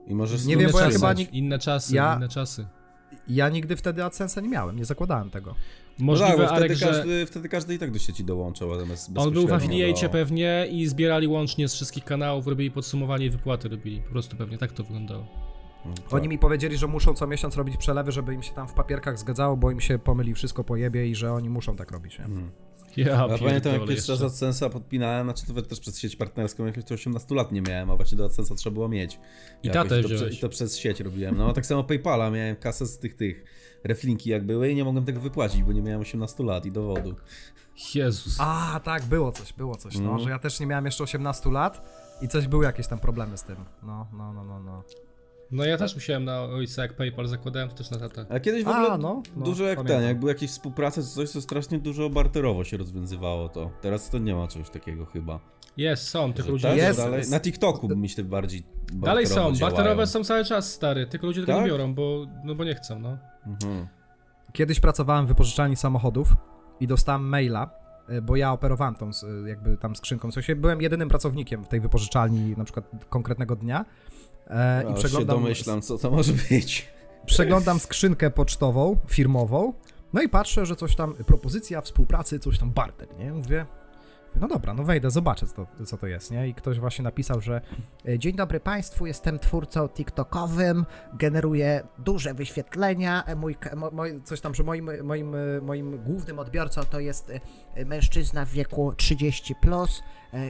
[0.08, 2.68] I możesz Nie wiem, Inne bo ja czasy, chyba nie- Inne czasy, Ja- inne czasy.
[3.30, 5.56] Ja nigdy wtedy AdSense'a nie miałem, nie zakładałem tego.
[6.00, 8.70] No Możliwe, tak, bo Alek, wtedy, że każdy, wtedy każdy i tak do sieci dołączał,
[8.70, 10.10] natomiast on był w affiliate no.
[10.10, 14.02] pewnie i zbierali łącznie z wszystkich kanałów, robili podsumowanie i wypłaty robili.
[14.02, 15.26] Po prostu pewnie tak to wyglądało.
[15.86, 16.14] No, tak.
[16.14, 19.20] Oni mi powiedzieli, że muszą co miesiąc robić przelewy, żeby im się tam w papierkach
[19.20, 22.26] zgadzało, bo im się pomyli wszystko po jebie i że oni muszą tak robić, nie?
[22.26, 22.52] Mhm.
[22.98, 24.46] Ja, Ja pamiętam jak pierwszy raz jeszcze.
[24.46, 27.96] AdSense'a podpinałem, znaczy to też przez sieć partnerską, jak to 18 lat nie miałem, a
[27.96, 29.20] właśnie do AdSense'a trzeba było mieć.
[29.64, 30.28] I Jakoś tatę to.
[30.28, 31.38] I to przez sieć robiłem.
[31.38, 33.44] No tak samo Paypala, miałem kasę z tych tych
[33.84, 37.16] reflinki jak były i nie mogłem tego wypłacić, bo nie miałem 18 lat i dowodu.
[37.96, 38.36] Jezus.
[38.40, 40.20] A, tak, było coś, było coś, no, Mhm.
[40.20, 41.82] że ja też nie miałem jeszcze 18 lat
[42.22, 43.56] i coś były jakieś tam problemy z tym.
[43.84, 44.84] No, no, no, no, no.
[45.52, 48.26] No ja też musiałem na ojca, jak PayPal zakładałem, to też na tatę.
[48.30, 49.98] A kiedyś w A, ogóle no, no, dużo jak pamiętam.
[50.00, 53.72] ten, jak były jakieś współprace czy coś, to strasznie dużo barterowo się rozwiązywało to.
[53.82, 55.40] Teraz to nie ma czegoś takiego chyba.
[55.78, 56.68] Jest, są, tylko Że ludzie...
[56.68, 57.32] tak, Jest, dalej, jest.
[57.32, 60.08] na TikToku myślę bardziej Dalej są, barterowo barterowe działają.
[60.08, 61.62] są cały czas, stary, tylko ludzie tego Tak?
[61.66, 63.18] nie biorą, bo, no bo nie chcą, no.
[63.48, 63.88] Mhm.
[64.54, 66.36] Kiedyś pracowałem w wypożyczalni samochodów
[66.80, 67.70] i dostałem maila,
[68.10, 70.32] y, bo ja operowałem tą s- jakby tam skrzynką.
[70.32, 73.86] W sensie byłem jedynym pracownikiem w tej wypożyczalni na przykład konkretnego dnia.
[74.50, 76.88] E, Ja I już się przeglądam, domyślam, co to może być.
[77.26, 79.74] przeglądam skrzynkę pocztową, firmową,
[80.14, 83.34] no i patrzę, że coś tam, propozycja współpracy, coś tam barter, nie?
[83.34, 83.66] Mówię,
[84.42, 86.48] no dobra, no wejdę, zobaczę, co to, co to jest, nie?
[86.48, 87.62] I ktoś właśnie napisał, że
[88.08, 93.56] e, dzień dobry Państwu, jestem twórcą TikTokowym, generuję duże wyświetlenia, e, mój,
[93.92, 97.32] moj, coś tam, że moim, moim, moim głównym odbiorcą to jest
[97.76, 100.02] e, mężczyzna w wieku 30+, plus,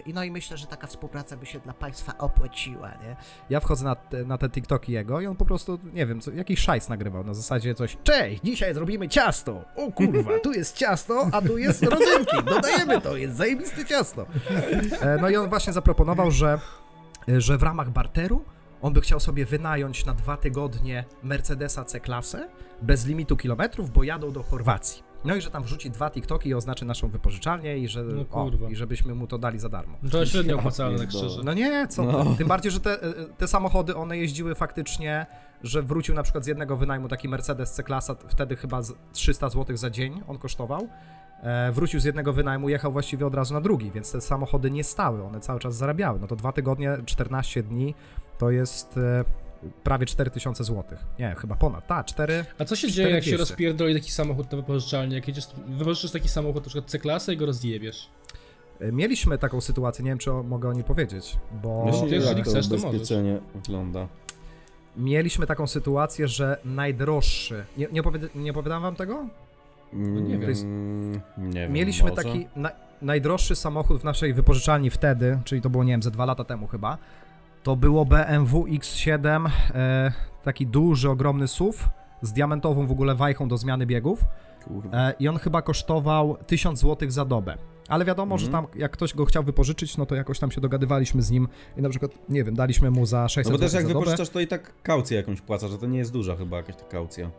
[0.05, 3.15] i no i myślę, że taka współpraca by się dla Państwa opłaciła, nie?
[3.49, 6.31] Ja wchodzę na te, na te TikToki jego i on po prostu, nie wiem, co,
[6.31, 11.29] jakiś szajs nagrywał, na zasadzie coś, cześć, dzisiaj zrobimy ciasto, o kurwa, tu jest ciasto,
[11.31, 14.25] a tu jest rodzynki, dodajemy to, jest zajebiste ciasto.
[15.01, 16.59] E, No i on właśnie zaproponował, że,
[17.29, 18.45] e, że w ramach barteru
[18.81, 22.49] on by chciał sobie wynająć na dwa tygodnie Mercedesa C-klasę
[22.81, 25.03] bez limitu kilometrów, bo jadą do Chorwacji.
[25.27, 28.51] No i że tam wrzuci dwa TikToki i oznaczy naszą wypożyczalnię i że No o,
[28.69, 29.97] i żebyśmy mu to dali za darmo.
[30.11, 31.41] To średnio opłacalne, tak szczerze.
[31.43, 32.25] No nie, co No.
[32.25, 32.35] ty.
[32.37, 32.97] Tym bardziej, że te,
[33.37, 35.25] te samochody, one jeździły faktycznie,
[35.63, 39.77] że wrócił na przykład z jednego wynajmu taki Mercedes C-klasa, wtedy chyba z 300 zł
[39.77, 40.87] za dzień on kosztował.
[41.43, 44.83] E, wrócił z jednego wynajmu, jechał właściwie od razu na drugi, więc te samochody nie
[44.83, 46.19] stały, one cały czas zarabiały.
[46.19, 47.95] No to dwa tygodnie, 14 dni,
[48.37, 49.23] to jest e,
[49.83, 50.83] prawie 4000 zł.
[51.19, 52.45] Nie, chyba ponad, tak, 4.
[52.59, 53.37] A co się dzieje, jak się 4200?
[53.37, 55.15] rozpierdoli taki samochód na wypożyczalnię?
[55.15, 58.09] Jak jedziesz, wypożyczysz taki samochód, na przykład C-klasę i go rozjebiesz.
[58.79, 62.37] E, Mieliśmy taką sytuację, nie wiem czy mogę o niej powiedzieć, bo Myślę, że jeżeli
[62.37, 64.07] jak chcesz, to ubezpieczenie wygląda.
[64.97, 69.27] mieliśmy taką sytuację, że najdroższy, nie, nie, opowiada, nie opowiadałem wam tego?
[69.93, 70.53] No nie wiem.
[71.37, 72.23] Nie wiem, Mieliśmy może.
[72.23, 76.25] taki na, najdroższy samochód w naszej wypożyczalni wtedy, czyli to było, nie wiem, ze dwa
[76.25, 76.97] lata temu chyba.
[77.67, 80.11] To było BMW X7, e,
[80.43, 81.77] taki duży, ogromny SUV
[82.21, 84.23] z diamentową w ogóle wajchą do zmiany biegów
[84.67, 84.97] Kurwa.
[84.97, 87.57] e, i on chyba kosztował 1000 zł za dobę.
[87.89, 88.65] Ale wiadomo, że Mhm.
[88.65, 91.81] tam jak ktoś go chciał wypożyczyć, no to jakoś tam się dogadywaliśmy z nim i
[91.81, 94.39] na przykład, nie wiem, daliśmy mu za 600 No bo też zł jak wypożyczasz, to
[94.39, 97.29] i tak kaucję jakąś płacasz, że to nie jest duża chyba jakaś ta kaucja.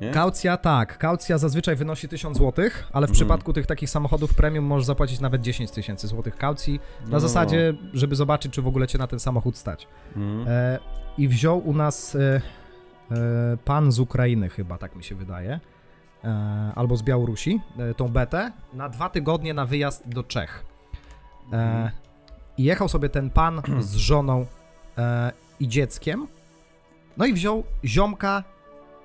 [0.00, 0.10] Nie?
[0.10, 3.12] Kaucja tak, kaucja zazwyczaj wynosi 1000 zł, ale w Mhm.
[3.12, 7.20] przypadku tych takich samochodów premium możesz zapłacić nawet 10 tysięcy złotych kaucji, na No.
[7.20, 9.88] zasadzie, żeby zobaczyć, czy w ogóle cię na ten samochód stać.
[10.16, 10.44] Mhm.
[10.48, 10.78] E,
[11.18, 12.40] I wziął u nas e,
[13.10, 15.60] e, pan z Ukrainy chyba, tak mi się wydaje,
[16.24, 20.64] e, albo z Białorusi, e, tą betę, na dwa tygodnie na wyjazd do Czech.
[21.52, 21.90] E,
[22.58, 24.46] I jechał sobie ten pan z żoną
[25.60, 26.26] i dzieckiem
[27.16, 28.44] No i wziął ziomka,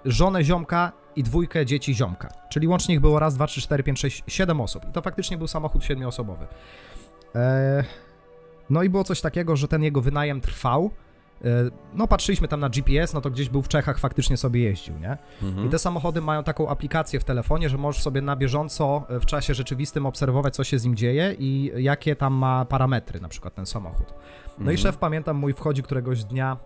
[0.05, 2.29] żonę ziomka i dwójkę dzieci ziomka.
[2.49, 4.85] Czyli łącznie ich było raz, dwa, trzy, cztery, pięć, sześć, siedem osób.
[4.89, 6.47] I to faktycznie był samochód siedmioosobowy.
[7.35, 7.83] E,
[8.69, 10.91] no i było coś takiego, że ten jego wynajem trwał.
[11.45, 11.47] E,
[11.93, 15.17] no patrzyliśmy tam na GPS, no to gdzieś był w Czechach, faktycznie sobie jeździł, nie?
[15.43, 15.67] Mhm.
[15.67, 19.25] I te samochody mają taką aplikację w telefonie, że możesz sobie na bieżąco e, w
[19.25, 23.55] czasie rzeczywistym obserwować, co się z nim dzieje i jakie tam ma parametry, na przykład
[23.55, 24.07] ten samochód.
[24.57, 24.77] No i Mhm.
[24.77, 26.57] szef, pamiętam, mój wchodzi któregoś dnia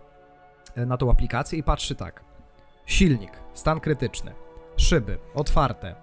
[0.75, 2.23] na tą aplikację i patrzy tak.
[2.89, 4.33] Silnik, stan krytyczny,
[4.77, 5.95] szyby, otwarte,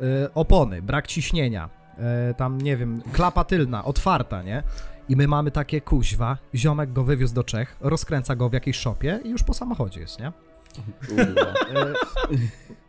[0.00, 1.70] y, opony, brak ciśnienia,
[2.30, 4.62] y, tam, nie wiem, klapa tylna, otwarta, nie?
[5.08, 9.20] I my mamy takie kuźwa, ziomek go wywiózł do Czech, rozkręca go w jakiejś szopie
[9.24, 10.26] i już po samochodzie jest, nie?
[10.26, 10.32] E,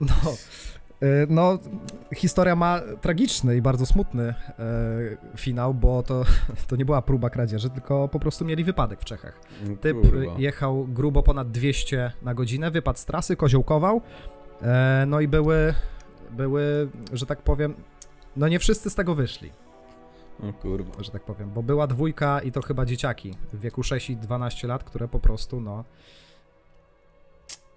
[0.01, 0.15] No,
[1.29, 1.57] no,
[2.15, 4.35] historia ma tragiczny i bardzo smutny e,
[5.37, 6.23] finał, bo to,
[6.67, 9.39] to nie była próba kradzieży, tylko po prostu mieli wypadek w Czechach.
[9.81, 10.33] Typ Kurwa.
[10.37, 14.01] jechał grubo ponad 200 na godzinę, wypadł z trasy, koziołkował,
[14.61, 15.73] e, no i były,
[16.31, 17.73] były, że tak powiem,
[18.37, 19.51] no nie wszyscy z tego wyszli,
[20.49, 21.03] O kurwa.
[21.03, 24.67] że tak powiem, bo była dwójka i to chyba dzieciaki w wieku 6 i 12
[24.67, 25.83] lat, które po prostu, no,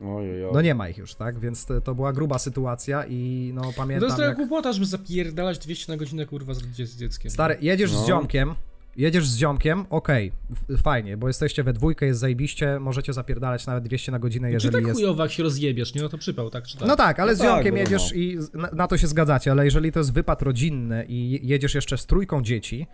[0.01, 3.61] Ojej, no nie ma ich już, tak, więc to, to była gruba sytuacja i no
[3.63, 4.37] No to pamiętam jest trochę jak...
[4.39, 7.31] głupota, żeby zapierdalać 200 na godzinę kurwa z, dzie- z dzieckiem.
[7.31, 8.03] Stary, jedziesz No.
[8.05, 8.55] z ziomkiem,
[8.97, 10.33] jedziesz z ziomkiem, okej,
[10.71, 14.55] f- fajnie, bo jesteście we dwójkę, jest zajebiście, możecie zapierdalać nawet 200 na godzinę, Czy
[14.55, 14.95] jeżeli tak jest...
[14.95, 16.03] chujowo jak się rozjebiesz, nie?
[16.03, 16.89] No to przypał, tak czy tak?
[16.89, 17.93] No tak, ale No z tak, ziomkiem wiadomo.
[17.97, 21.41] jedziesz i z- na, na to się zgadzacie, ale jeżeli to jest wypad rodzinny i
[21.49, 22.87] jedziesz jeszcze z trójką dzieci,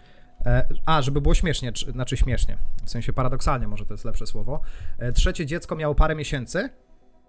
[0.46, 4.26] e, a, żeby było śmiesznie, czy, znaczy śmiesznie, w sensie paradoksalnie może to jest lepsze
[4.26, 4.60] słowo,
[4.98, 6.68] e, trzecie dziecko miało parę miesięcy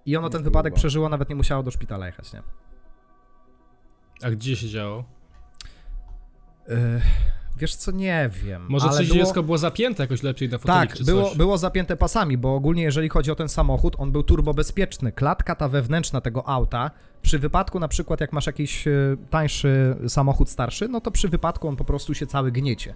[0.05, 2.41] i ono No ten wypadek przeżyło, nawet nie musiało do szpitala jechać, nie?
[4.23, 5.03] A gdzie się działo?
[6.69, 7.01] E,
[7.57, 9.19] wiesz co, nie wiem, Może ale coś było...
[9.25, 11.37] dziecko było zapięte jakoś lepiej na fotelik Tak, czy było, coś.
[11.37, 15.11] było zapięte pasami, bo ogólnie jeżeli chodzi o ten samochód, on był turbobezpieczny.
[15.11, 18.91] Klatka ta wewnętrzna tego auta, przy wypadku na przykład jak masz jakiś e,
[19.29, 22.93] tańszy samochód starszy, no to przy wypadku on po prostu się cały gniecie.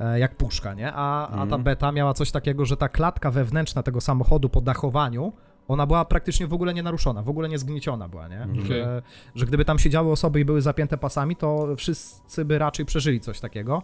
[0.00, 0.92] e, Jak puszka, nie?
[0.92, 1.62] A, a ta Mhm.
[1.62, 5.32] beta miała coś takiego, że ta klatka wewnętrzna tego samochodu po dachowaniu,
[5.70, 8.42] ona była praktycznie w ogóle nie naruszona, w ogóle nie zgnieciona była, nie?
[8.42, 8.66] Mhm.
[8.66, 9.02] Że,
[9.34, 13.40] że gdyby tam siedziały osoby i były zapięte pasami, to wszyscy by raczej przeżyli coś
[13.40, 13.82] takiego.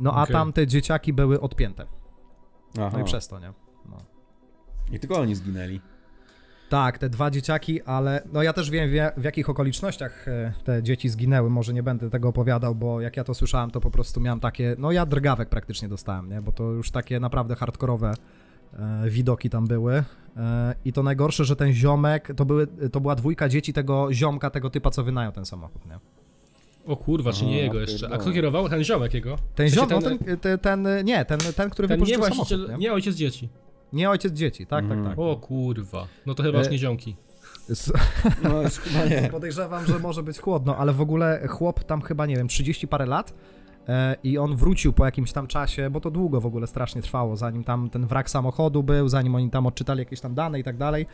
[0.00, 0.32] No a Okej.
[0.32, 1.86] tam te dzieciaki były odpięte.
[2.78, 2.90] Aha.
[2.92, 3.52] No i przez to, nie?
[3.90, 3.96] No.
[4.92, 5.80] I tylko oni zginęli.
[6.68, 10.82] Tak, te dwa dzieciaki, ale no ja też wiem w, w jakich okolicznościach e, te
[10.82, 11.50] dzieci zginęły.
[11.50, 14.76] Może nie będę tego opowiadał, bo jak ja to słyszałem, to po prostu miałem takie,
[14.78, 16.42] no ja drgawek praktycznie dostałem, nie?
[16.42, 18.14] Bo to już takie naprawdę hardkorowe
[19.08, 20.04] widoki tam były.
[20.36, 24.50] E, I to najgorsze, że ten ziomek, to, były, to była dwójka dzieci tego ziomka,
[24.50, 25.98] tego typa, co wynajął ten samochód, nie?
[26.86, 28.08] O kurwa, czy nie Aha, jego jeszcze.
[28.12, 28.68] A kto kierował?
[28.68, 29.36] Ten ziomek jego?
[29.54, 32.34] Ten W sensie ziom, no ten, ten, ten, nie, ten, ten który ten nie wypożyczył
[32.34, 32.86] właściciel, samochód, nie?
[32.88, 33.48] nie ojciec dzieci.
[33.92, 35.04] nie ojciec dzieci, tak, Mhm.
[35.04, 35.18] tak, tak.
[35.18, 36.06] O kurwa.
[36.26, 37.16] No to chyba już E, nie ziomki.
[38.42, 38.50] No
[38.84, 39.28] chyba nie.
[39.38, 43.06] Podejrzewam, że może być chłodno, ale w ogóle chłop tam chyba, nie wiem, 30 parę
[43.06, 43.34] lat e,
[44.22, 47.64] i on wrócił po jakimś tam czasie, bo to długo w ogóle strasznie trwało, zanim
[47.64, 51.06] tam ten wrak samochodu był, zanim oni tam odczytali jakieś tam dane i tak dalej.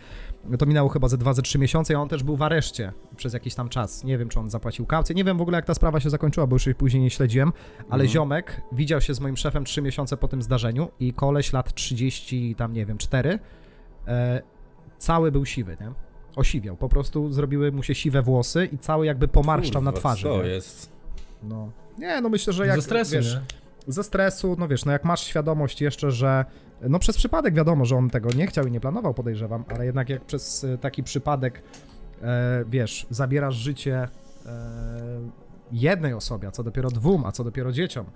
[0.58, 3.32] To minęło chyba ze 2 ze 3 miesiące i on też był w areszcie przez
[3.34, 4.04] jakiś tam czas.
[4.04, 6.46] Nie wiem, czy on zapłacił kaucję, nie wiem w ogóle jak ta sprawa się zakończyła,
[6.46, 8.08] bo już jej później nie śledziłem, ale Mhm.
[8.08, 12.54] ziomek widział się z moim szefem 3 miesiące po tym zdarzeniu i koleś lat 30
[12.54, 13.38] tam, nie wiem, 4,
[14.08, 14.42] e,
[14.98, 15.92] cały był siwy, nie?
[16.37, 20.22] Osiwiał, po prostu zrobiły mu się siwe włosy i cały jakby pomarszczał na Kurwa, twarzy.
[20.22, 20.48] Co nie?
[20.48, 20.92] jest?
[21.42, 21.70] No.
[21.98, 23.92] Nie, no myślę, że jak Ze stresu, wiesz, nie?
[23.92, 26.44] ze stresu, no wiesz, no jak masz świadomość jeszcze, że
[26.88, 30.09] no przez przypadek wiadomo, że on tego nie chciał i nie planował, podejrzewam, ale jednak
[30.09, 31.62] jak przez e, taki przypadek,
[32.22, 34.09] e, wiesz, zabierasz życie
[34.46, 38.07] e, jednej osobie, a co dopiero dwóm, a co dopiero dzieciom,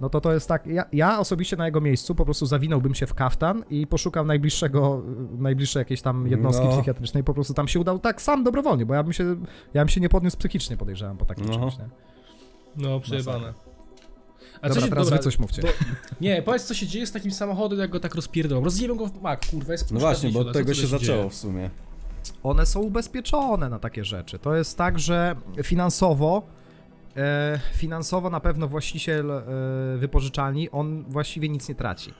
[0.00, 3.06] no to to jest tak, ja, ja osobiście na jego miejscu po prostu zawinąłbym się
[3.06, 5.02] w kaftan i poszukał najbliższego,
[5.38, 6.72] najbliższej jakiejś tam jednostki No.
[6.72, 9.36] psychiatrycznej i po prostu tam się udał tak sam dobrowolnie, bo ja bym się,
[9.74, 11.52] ja bym się nie podniósł psychicznie, podejrzewam, po takim No.
[11.52, 11.88] czymś, nie?
[12.76, 13.54] No, przejebane.
[14.62, 15.62] A Dobra, się, teraz dobra, wy coś mówcie.
[15.62, 15.68] bo-
[16.20, 18.64] Nie, powiedz co się dzieje z takim samochodem, jak go tak rozpierdolą.
[18.64, 21.30] Rozjebią go w mak, kurwa, jest No właśnie, bo od tego się zaczęło dzieje?
[21.30, 21.70] w sumie.
[22.42, 24.38] One są ubezpieczone na takie rzeczy.
[24.38, 26.42] To jest tak, że finansowo,
[27.16, 29.42] e, finansowo na pewno właściciel e,
[29.98, 32.14] wypożyczalni, on właściwie nic nie traci.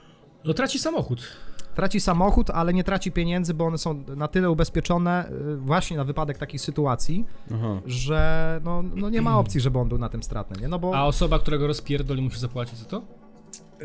[0.45, 1.27] No traci samochód.
[1.75, 6.03] Traci samochód, ale nie traci pieniędzy, bo one są na tyle ubezpieczone e, właśnie na
[6.03, 7.81] wypadek takich sytuacji, Aha.
[7.85, 10.67] że no, no nie ma opcji, żeby on był na tym stratny, nie?
[10.67, 13.01] No bo A osoba, która go rozpierdoli, musi zapłacić za to?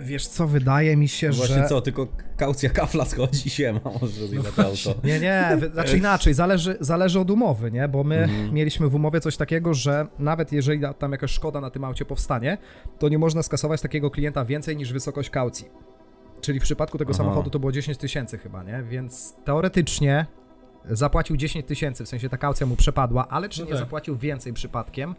[0.01, 1.39] wiesz co, wydaje mi się, No że...
[1.39, 5.01] właśnie co, tylko kaucja kafla schodzi się, ma może No za to auto.
[5.05, 7.89] Nie, nie, znaczy inaczej, zależy, zależy od umowy, nie?
[7.89, 8.55] Bo my Mhm.
[8.55, 12.59] mieliśmy w umowie coś takiego, że nawet jeżeli tam jakaś szkoda na tym aucie powstanie,
[12.99, 15.69] to nie można skasować takiego klienta więcej niż wysokość kaucji.
[16.41, 17.19] Czyli w przypadku tego Aha.
[17.19, 18.83] samochodu to było 10 tysięcy chyba, nie?
[18.83, 20.27] Więc teoretycznie
[20.85, 23.79] zapłacił 10 tysięcy, w sensie ta kaucja mu przepadła, ale czy No nie tak.
[23.81, 25.15] zapłacił więcej przypadkiem?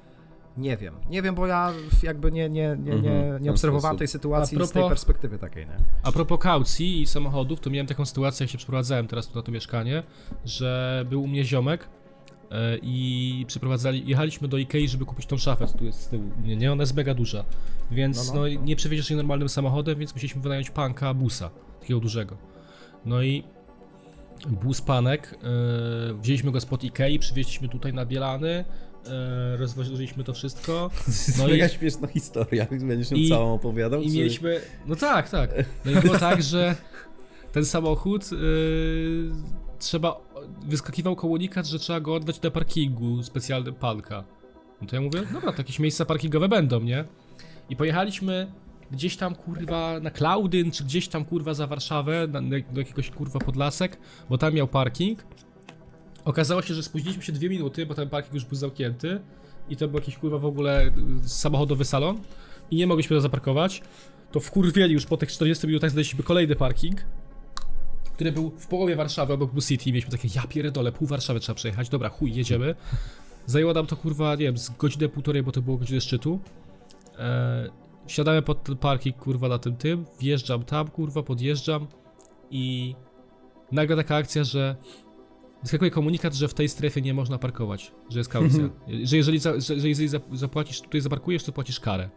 [0.58, 0.96] Nie wiem.
[1.10, 1.72] Nie wiem, bo ja
[2.04, 3.02] jakby nie, nie, nie, Mhm,
[3.34, 5.76] nie, w nie obserwowałem tej sytuacji A z tej propos- perspektywy takiej, nie?
[6.04, 9.42] A propos kaucji i samochodów, to miałem taką sytuację, jak się przeprowadzałem teraz tu na
[9.44, 10.04] to mieszkanie,
[10.46, 11.88] że był u mnie ziomek
[12.82, 16.42] i przeprowadzali, jechaliśmy do Ikei, żeby kupić tą szafę, co tu jest z tyłu u
[16.42, 16.72] mnie, nie?
[16.72, 17.46] Ona jest mega duża,
[17.92, 22.00] więc No, no, no, nie przewieziesz jej normalnym samochodem, więc musieliśmy wynająć panka busa, takiego
[22.00, 22.38] dużego.
[23.06, 23.44] No i
[24.48, 25.36] bus panek,
[26.10, 28.66] e, wzięliśmy go spod Ikei, przywieźliśmy tutaj na Bielany,
[29.08, 30.90] e, rozwożyliśmy to wszystko.
[31.06, 34.02] To jest No i- mega śmieszna historia, będziesz ją i- całą opowiadał?
[34.02, 34.62] I czy- mieliśmy.
[34.88, 35.50] No tak, tak.
[35.86, 36.76] No i było tak, że
[37.52, 39.32] ten samochód yy,
[39.80, 40.22] trzeba.
[40.66, 44.24] Wyskakiwał komunikat, że trzeba go oddać na parkingu specjalnym panka.
[44.82, 47.06] No to ja mówię, dobra, to jakieś miejsca parkingowe będą, nie?
[47.70, 48.52] I pojechaliśmy
[48.92, 53.10] gdzieś tam kurwa na Klaudyn, czy gdzieś tam kurwa za Warszawę, na, na, do jakiegoś
[53.10, 53.98] kurwa Podlasek,
[54.30, 55.24] bo tam miał parking.
[56.26, 59.22] Okazało się, że spóźniliśmy się dwie minuty, bo ten parking już był zamknięty
[59.70, 60.88] i to był jakiś kurwa w ogóle
[61.26, 62.20] y, samochodowy salon
[62.72, 63.82] i nie mogliśmy tam zaparkować.
[64.32, 67.06] To wkurwieli już po tych 40 minutach znaleźliśmy kolejny parking,
[68.20, 69.90] który był w połowie Warszawy obok Blue City.
[69.90, 72.76] Mieliśmy takie, ja pierdolę, pół Warszawy trzeba przejechać, dobra, chuj, jedziemy.
[73.46, 76.40] Zajęło nam to kurwa, nie wiem, z godzinę, półtorej, bo to było godzinę szczytu.
[77.20, 77.70] Eee,
[78.08, 81.88] siadamy pod ten parking, kurwa, na tym tym, wjeżdżam tam, kurwa, podjeżdżam
[82.52, 82.96] i
[83.72, 84.76] nagle taka akcja, że
[85.62, 88.70] wyskakuje komunikat, że w tej strefie nie można parkować, że jest kaucja.
[89.04, 92.10] że jeżeli, za, że, że jeżeli zap- zapłacisz, tutaj zaparkujesz, to płacisz karę.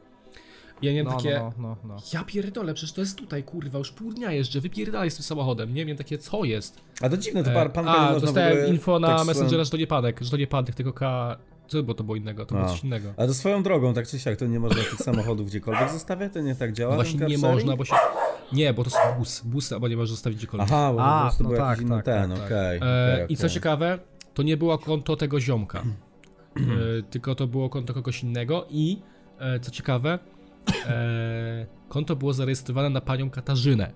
[0.82, 1.96] Ja miałem No, takie, no, no, no, no.
[2.12, 5.74] ja pierdolę, przecież to jest tutaj, kurwa, już pół dnia jeżdżę, wypierdalaj z tym samochodem,
[5.74, 6.80] nie wiem, takie, co jest?
[7.00, 9.26] A to dziwne, to E, pan, pan nie A, można dostałem ogóle info na tak
[9.26, 11.36] Messengera, że to nie panek, że to nie panek, tylko K...
[11.68, 12.70] Co, bo to było innego, to było A.
[12.70, 13.14] coś innego.
[13.16, 16.32] A to swoją drogą, tak czy siak, to nie można tych samochodów gdziekolwiek zostawiać?
[16.32, 16.90] To nie tak działa?
[16.90, 17.94] No właśnie nie można, bo się...
[18.52, 20.68] Nie, bo to jest bus, bus, bo nie możesz zostawić gdziekolwiek.
[20.72, 22.46] Aha, bo A, po prostu no był tak, jakiś inny tak, ten, tak, tak.
[22.46, 22.76] okej.
[22.82, 23.98] E, okej, I co ciekawe,
[24.34, 25.82] to nie było konto tego ziomka,
[26.56, 28.98] e, tylko to było konto kogoś innego i
[29.38, 30.18] e, co ciekawe,
[30.86, 33.92] e, konto było zarejestrowane na panią Katarzynę.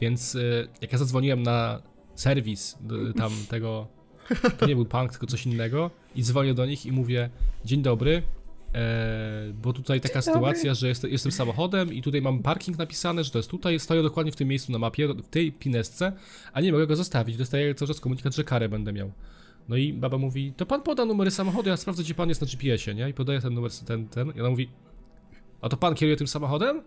[0.00, 0.40] Więc e,
[0.80, 1.82] jak ja zadzwoniłem na
[2.14, 3.86] serwis d- tam tego,
[4.58, 7.30] to nie był punk, tylko coś innego i dzwonię do nich i mówię,
[7.64, 8.22] dzień dobry,
[8.74, 10.32] e, bo tutaj taka dobry.
[10.32, 14.02] sytuacja, że jest, jestem samochodem i tutaj mam parking napisane, że to jest tutaj, stoję
[14.02, 16.12] dokładnie w tym miejscu na mapie, w tej pinesce,
[16.52, 17.36] a nie mogę go zostawić.
[17.36, 19.12] Dostaję cały czas komunikat, że karę będę miał.
[19.68, 22.46] No i baba mówi, to pan poda numery samochodu, ja sprawdzę, gdzie pan jest na
[22.46, 23.08] GPS-ie, nie?
[23.10, 24.32] I podaję ten numer, ten, ten.
[24.36, 24.68] I ona mówi,
[25.60, 26.82] a to pan kieruje tym samochodem?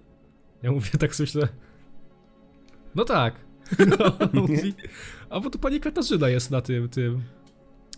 [0.64, 1.48] Ja mówię, tak sobie myślę,
[2.96, 3.36] no tak.
[4.20, 4.74] Ona mówi,
[5.30, 7.22] a bo tu pani Katarzyna jest na tym, tym,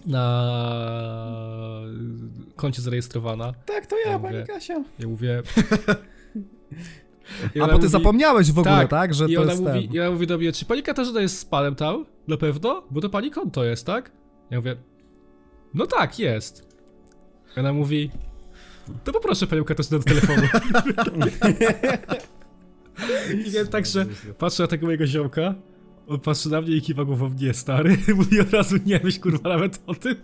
[0.05, 1.81] na
[2.55, 3.53] koncie zarejestrowana.
[3.65, 4.83] Tak, to ja, Ja pani mówię- Kasia.
[4.99, 5.41] Ja mówię...
[7.55, 8.89] A bo ty mówi- zapomniałeś w ogóle, tak?
[8.89, 9.95] tak, Że I to ona, jest mówi, ten.
[9.95, 12.05] I ona mówi do mnie, czy pani Katarzyna jest z panem tam?
[12.27, 12.83] Na pewno?
[12.91, 14.11] Bo to pani konto jest, tak?
[14.49, 14.75] Ja mówię,
[15.73, 16.77] no tak, jest.
[17.57, 18.11] I Ona mówi,
[19.03, 20.41] to poproszę panią Katarzynę do telefonu.
[23.47, 24.05] I wiem tak, że
[24.37, 25.55] patrzę na tego mojego ziomka,
[26.07, 29.49] on patrzy na mnie i kiwa głową, nie stary, mówi od razu nie myśl kurwa
[29.49, 30.15] nawet o tym.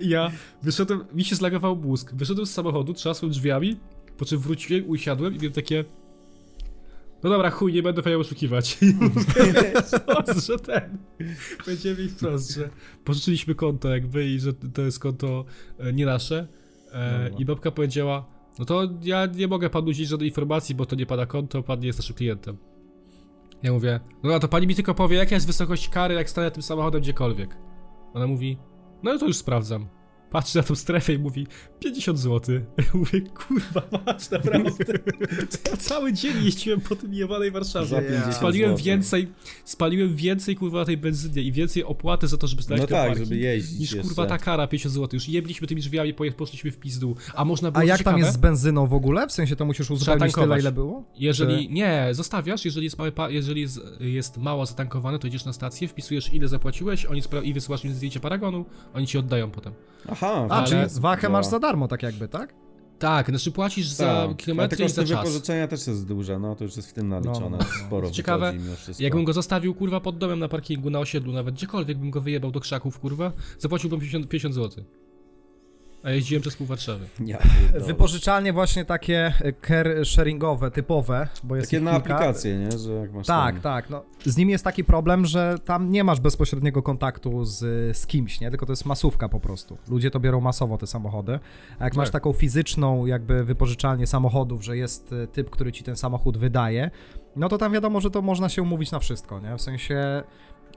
[0.00, 0.30] I ja
[0.62, 3.76] wyszedłem, mi się zlagował mózg, wyszedłem z samochodu, trzasłem drzwiami,
[4.16, 5.84] po czym wróciłem, usiadłem i miałem takie...
[7.22, 8.78] No dobra, chuj, nie będę panią oszukiwać.
[10.46, 10.98] Że ten...
[11.66, 12.70] Będziemy mi wprost, że
[13.04, 15.44] pożyczyliśmy konto jakby i że to jest konto
[15.78, 16.46] e, nie nasze.
[16.94, 17.30] E.
[17.38, 18.24] I babka powiedziała,
[18.58, 21.80] no to ja nie mogę panu udzielić żadnej informacji, bo to nie pana konto, pan
[21.80, 22.56] nie jest naszym klientem.
[23.62, 26.62] Ja mówię, no to pani mi tylko powie, jaka jest wysokość kary, jak stanę tym
[26.62, 27.56] samochodem gdziekolwiek.
[28.14, 28.58] Ona mówi,
[29.02, 29.86] no to już sprawdzam.
[30.34, 31.46] Patrzy na tą strefę i mówi
[31.80, 32.54] 50 zł.
[32.78, 34.70] Ja mówię, kurwa, masz naprawdę.
[35.70, 37.86] Ja cały dzień jeździłem po tym jebanej Warszawie.
[37.86, 38.84] Za 50 Spaliłem złotych.
[38.86, 39.28] więcej,
[39.64, 43.06] spaliłem więcej kurwa na tej benzynie i więcej opłaty za to, żeby znaleźć No tak,
[43.08, 44.08] parking, żeby jeździć Niż jeszcze.
[44.08, 45.08] kurwa ta kara 50 zł.
[45.12, 47.16] Już jebliśmy tymi drzwiami, poszliśmy w pizdu.
[47.34, 49.26] A można było A jak tam ciekawe, jest z benzyną w ogóle?
[49.26, 51.04] W sensie to musisz uzupełnić tyle, ile było?
[51.16, 55.52] Jeżeli nie, zostawiasz, jeżeli jest, małe pa- jeżeli jest, jest mało zatankowane, to idziesz na
[55.52, 59.72] stację, wpisujesz ile zapłaciłeś, oni spra- i wysyłasz im zdjęcie paragonu, oni ci oddają potem.
[60.08, 62.54] Aha, A, Ale- czyli wachę masz za darmo, tak jakby, tak?
[62.98, 65.10] Tak, znaczy płacisz za Tak, A kilometry i za czas.
[65.10, 67.58] wypożyczenia też jest duże, no to już jest w tym naliczone.
[67.58, 67.64] No.
[67.86, 68.54] Sporo Ciekawe.
[68.98, 72.50] Jakbym go zostawił, kurwa, pod domem na parkingu, na osiedlu, nawet gdziekolwiek bym go wyjebał
[72.50, 74.84] do krzaków, kurwa, zapłaciłbym 50, 50 zł.
[76.04, 77.06] A jeździłem przez pół Warszawy.
[77.26, 77.38] Ja.
[77.86, 79.34] Wypożyczalnie właśnie takie
[79.68, 82.14] care sharingowe, typowe, bo jest Takie na kilka.
[82.14, 82.78] aplikacje, nie?
[82.78, 83.62] Że jak masz Tak, tam...
[83.62, 83.90] tak.
[83.90, 87.58] No, z nimi jest taki problem, że tam nie masz bezpośredniego kontaktu z,
[87.96, 88.50] z kimś, nie?
[88.50, 89.78] Tylko to jest masówka po prostu.
[89.88, 91.38] Ludzie to biorą masowo te samochody.
[91.78, 92.12] A jak masz Tak.
[92.12, 96.90] taką fizyczną jakby wypożyczalnię samochodów, że jest e, typ, który ci ten samochód wydaje,
[97.36, 99.56] no to tam wiadomo, że to można się umówić na wszystko, nie?
[99.56, 100.22] W sensie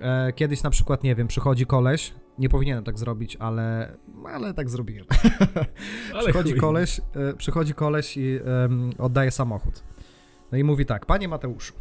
[0.02, 3.98] e, kiedyś na przykład, nie wiem, przychodzi koleś, nie powinienem tak zrobić, ale,
[4.34, 5.06] ale tak zrobiłem.
[6.14, 6.60] Ale Przychodzi chuj.
[6.60, 9.84] koleś, e, przychodzi koleś i em, oddaje samochód.
[10.52, 11.74] No i mówi tak, panie Mateuszu,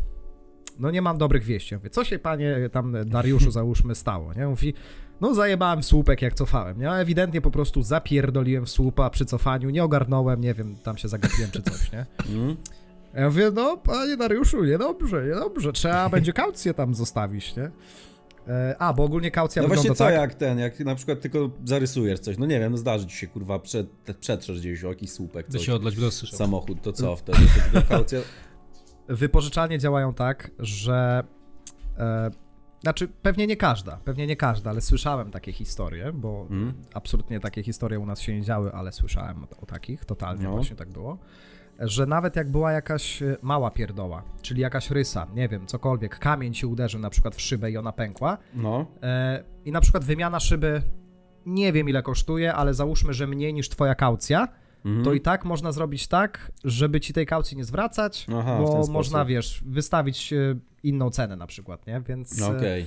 [0.78, 1.74] no nie mam dobrych wieści.
[1.74, 4.46] Ja mówię, co się panie tam Dariuszu załóżmy stało, nie?
[4.46, 4.74] Mówi,
[5.20, 6.90] no zajebałem słupek jak cofałem, nie?
[6.90, 11.08] A ewidentnie po prostu zapierdoliłem w słupa przy cofaniu, nie ogarnąłem, nie wiem, tam się
[11.08, 12.06] zagapiłem czy coś, nie?
[13.16, 17.70] A Ja mówię, no panie Dariuszu, niedobrze, niedobrze, trzeba będzie kaucję tam zostawić, nie?
[18.48, 20.14] E, A, bo ogólnie kaucja No wygląda właśnie co tak...
[20.14, 23.26] jak ten, jak na przykład tylko zarysujesz coś, no nie wiem, no zdarzy ci się
[23.26, 23.86] kurwa, przed,
[24.20, 27.38] przetrzesz gdzieś o jakiś słupek, coś, się odlać w samochód, to co wtedy?
[27.38, 28.18] To tylko kaucja...
[29.08, 31.24] wypożyczalnie działają tak, że.
[31.98, 32.30] E,
[32.82, 36.74] znaczy, pewnie nie każda, pewnie nie każda, ale słyszałem takie historie, bo Mm?
[36.94, 40.50] absolutnie takie historie u nas się nie działy, ale słyszałem o, o takich, totalnie No.
[40.50, 41.18] właśnie tak było.
[41.80, 46.54] Że nawet jak była jakaś e, mała pierdoła, czyli jakaś rysa, nie wiem, cokolwiek, kamień
[46.54, 50.40] ci uderzył na przykład w szybę i ona pękła, No, e, i na przykład wymiana
[50.40, 50.82] szyby
[51.46, 54.48] nie wiem ile kosztuje, ale załóżmy, że mniej niż twoja kaucja,
[54.84, 55.04] mhm.
[55.04, 59.24] to i tak można zrobić tak, żeby ci tej kaucji nie zwracać, Aha, bo można,
[59.24, 60.36] wiesz, wystawić e,
[60.82, 62.02] inną cenę na przykład, nie?
[62.08, 62.86] Więc no okej.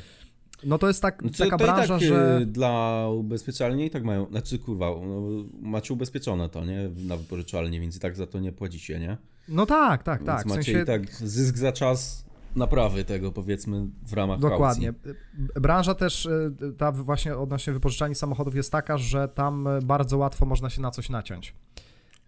[0.64, 4.04] No to jest tak, to, taka i branża, tak że y, dla ubezpieczalni i tak
[4.04, 5.22] mają, znaczy kurwa, no,
[5.62, 6.90] macie ubezpieczone to, nie?
[7.08, 9.18] Na wypożyczalni, więc i tak za to nie płacicie, nie?
[9.50, 13.32] no tak, tak, Więc tak, w macie sensie i tak zysk za czas naprawy tego,
[13.32, 14.94] powiedzmy, w ramach dokładnie.
[14.94, 15.12] kaucji.
[15.56, 20.70] Branża też, e, ta właśnie odnośnie wypożyczalni samochodów jest taka, że tam bardzo łatwo można
[20.70, 21.56] się na coś naciąć.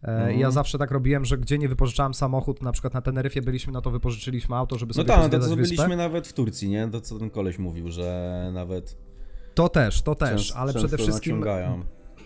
[0.04, 0.40] E, Mhm.
[0.40, 3.82] Ja zawsze tak robiłem, że gdzie nie wypożyczałem samochód, na przykład na Teneryfie byliśmy, no
[3.82, 6.88] to wypożyczyliśmy auto, żeby No sobie tak, no to co byliśmy nawet w Turcji, nie?
[6.88, 8.98] To co ten koleś mówił, że nawet
[9.56, 11.84] To też, to też, często, ale przede wszystkim naciągają.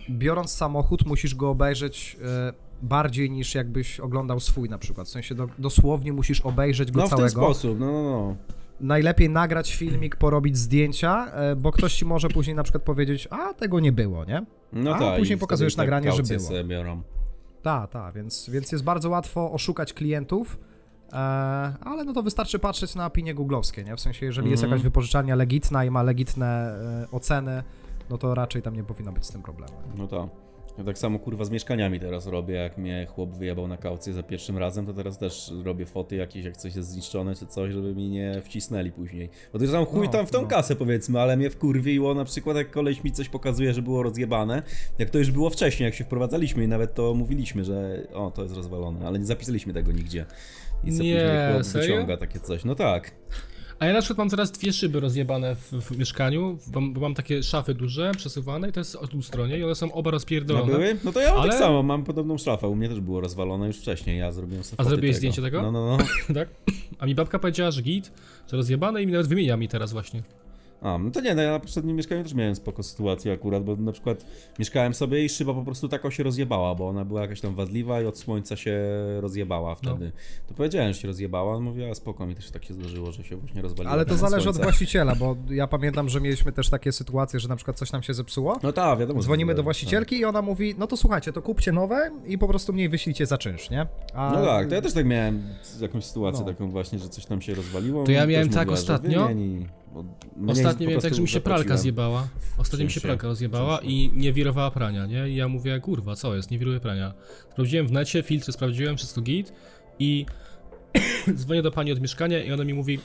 [0.09, 5.07] biorąc samochód, musisz go obejrzeć e, bardziej niż jakbyś oglądał swój na przykład.
[5.07, 7.41] W sensie do, dosłownie musisz obejrzeć go No w ten całego.
[7.41, 8.35] sposób, no, no, no.
[8.79, 13.53] Najlepiej nagrać filmik, porobić zdjęcia, e, bo ktoś ci może później na przykład powiedzieć, a
[13.53, 14.45] tego nie było, nie?
[14.73, 16.39] No A tak, później pokazujesz nagranie, że było.
[16.39, 17.01] sobie biorą.
[17.65, 20.59] Tak, tak, więc, więc jest bardzo łatwo oszukać klientów,
[21.13, 21.15] e,
[21.81, 23.95] ale no to wystarczy patrzeć na opinie googlowskie, nie?
[23.95, 24.71] W sensie, jeżeli jest Mhm.
[24.71, 27.63] jakaś wypożyczalnia legitna i ma legitne e, oceny,
[28.09, 29.73] no to raczej tam nie powinno być z tym problemu.
[29.97, 30.44] No tak.
[30.77, 34.23] Ja tak samo kurwa z mieszkaniami teraz robię, jak mnie chłop wyjebał na kaucję za
[34.23, 37.95] pierwszym razem, to teraz też robię foty jakieś, jak coś jest zniszczone czy coś, żeby
[37.95, 39.29] mi nie wcisnęli później.
[39.53, 40.47] Bo to tam chuj No, tam w tą no.
[40.47, 44.63] kasę powiedzmy, ale mnie wkurwiło na przykład jak koleś mi coś pokazuje, że było rozjebane,
[44.99, 48.43] jak to już było wcześniej, jak się wprowadzaliśmy i nawet to mówiliśmy, że o, to
[48.43, 50.25] jest rozwalone, ale nie zapisaliśmy tego nigdzie.
[50.83, 51.95] I co Nie, później chłop serio?
[51.95, 52.65] wyciąga takie coś.
[52.65, 53.11] No tak.
[53.79, 57.13] A ja na przykład mam teraz dwie szyby rozjebane w, w mieszkaniu, bo, bo mam
[57.15, 60.11] takie szafy duże, przesuwane i to jest o tu stronie i one są oba No
[60.11, 60.71] rozpierdolone.
[60.71, 60.97] były?
[61.03, 63.67] No to ja mam Ale- tak samo, mam podobną szafę, u mnie też było rozwalone
[63.67, 65.17] już wcześniej, ja zrobiłem sobie A zrobiłeś tego.
[65.17, 65.61] zdjęcie tego?
[65.61, 66.03] No, no, no.
[66.39, 66.49] tak?
[66.99, 68.11] A mi babka powiedziała, że git,
[68.51, 70.23] że rozjebane i mi nawet wymienia mi teraz właśnie.
[70.85, 73.75] A, no to nie, no ja na poprzednim mieszkaniu też miałem spoko sytuację akurat, bo
[73.75, 74.25] na przykład
[74.59, 78.01] mieszkałem sobie i szyba po prostu taka się rozjebała, bo ona była jakaś tam wadliwa
[78.01, 78.79] i od słońca się
[79.19, 80.11] rozjebała wtedy.
[80.47, 83.23] To powiedziałem, że się rozjebała, on mówiła, a spoko, mi też tak się zdarzyło, że
[83.23, 83.93] się właśnie rozwaliła.
[83.93, 84.63] Ale to od zależy od słońca.
[84.63, 88.13] właściciela, bo ja pamiętam, że mieliśmy też takie sytuacje, że na przykład coś nam się
[88.13, 88.59] zepsuło.
[88.63, 89.21] No tak, wiadomo.
[89.21, 92.73] Dzwonimy do właścicielki i ona mówi, no to słuchajcie, to kupcie nowe i po prostu
[92.73, 93.87] mniej wyślijcie za czynsz, nie?
[94.13, 96.51] A, No tak, to ja też tak miałem z- jakąś sytuację No.
[96.53, 98.03] taką właśnie, że coś tam się rozwaliło.
[98.03, 99.27] To ja miałem tak mówiła, ostatnio.
[99.27, 99.67] wymieni,
[100.47, 101.81] Ostatnio miałem tak, że mi się pralka zapłaciłem.
[101.81, 102.27] zjebała.
[102.57, 105.29] Ostatnio mi się pralka rozjebała i nie wirowała prania, nie?
[105.29, 107.13] I ja mówię, kurwa, co jest, nie wiruje prania.
[107.51, 109.53] Sprawdziłem w necie, filtry sprawdziłem, wszystko git
[109.99, 110.25] i
[111.35, 112.99] dzwonię do pani od mieszkania i ona mi mówi,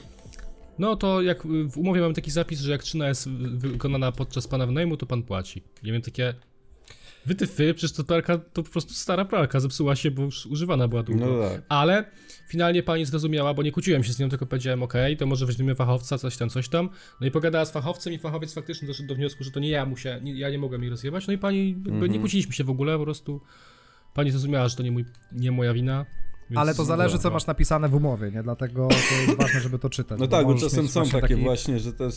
[0.79, 4.65] no to jak w umowie mamy taki zapis, że jak czyna jest wykonana podczas pana
[4.65, 5.63] wynajmu, to pan płaci.
[5.83, 6.33] Ja miałem takie,
[7.25, 11.03] wytyfy, przecież to pralka to po prostu stara pralka, zepsuła się, bo już używana była
[11.03, 11.25] długo.
[11.25, 11.61] No tak.
[11.69, 12.05] Ale
[12.47, 15.75] finalnie pani zrozumiała, bo nie kłóciłem się z nią, tylko powiedziałem, ok, to może weźmiemy
[15.75, 16.89] fachowca, coś tam, coś tam.
[17.21, 19.85] No i pogadała z fachowcem i fachowiec faktycznie doszedł do wniosku, że to nie ja
[19.85, 21.27] mu się, nie, ja nie mogłem jej rozjebać.
[21.27, 22.19] No i pani, jakby nie Mhm.
[22.19, 23.41] kłóciliśmy się w ogóle, po prostu
[24.13, 26.05] pani zrozumiała, że to nie, mój, nie moja wina.
[26.49, 28.43] więc- Ale to zależy, co masz napisane w umowie, nie?
[28.43, 30.19] Dlatego to jest ważne, żeby to czytać.
[30.19, 32.13] No tak, bo czasem są takie taki- właśnie, że też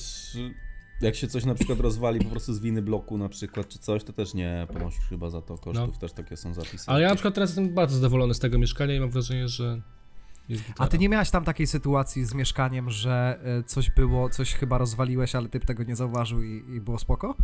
[1.05, 4.05] jak się coś na przykład rozwali po prostu z winy bloku na przykład, czy coś,
[4.05, 5.99] to też nie ponosisz chyba za to kosztów, No.
[6.01, 6.85] też takie są zapisy.
[6.87, 9.81] Ale ja na przykład teraz jestem bardzo zadowolony z tego mieszkania i mam wrażenie, że
[10.49, 14.55] jest A ty nie miałeś tam takiej sytuacji z mieszkaniem, że e, coś było, coś
[14.55, 17.35] chyba rozwaliłeś, ale typ tego nie zauważył i, i było spoko?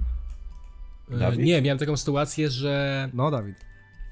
[1.10, 1.40] E, Dawid?
[1.40, 3.56] Nie, miałem taką sytuację, że, No, Dawid.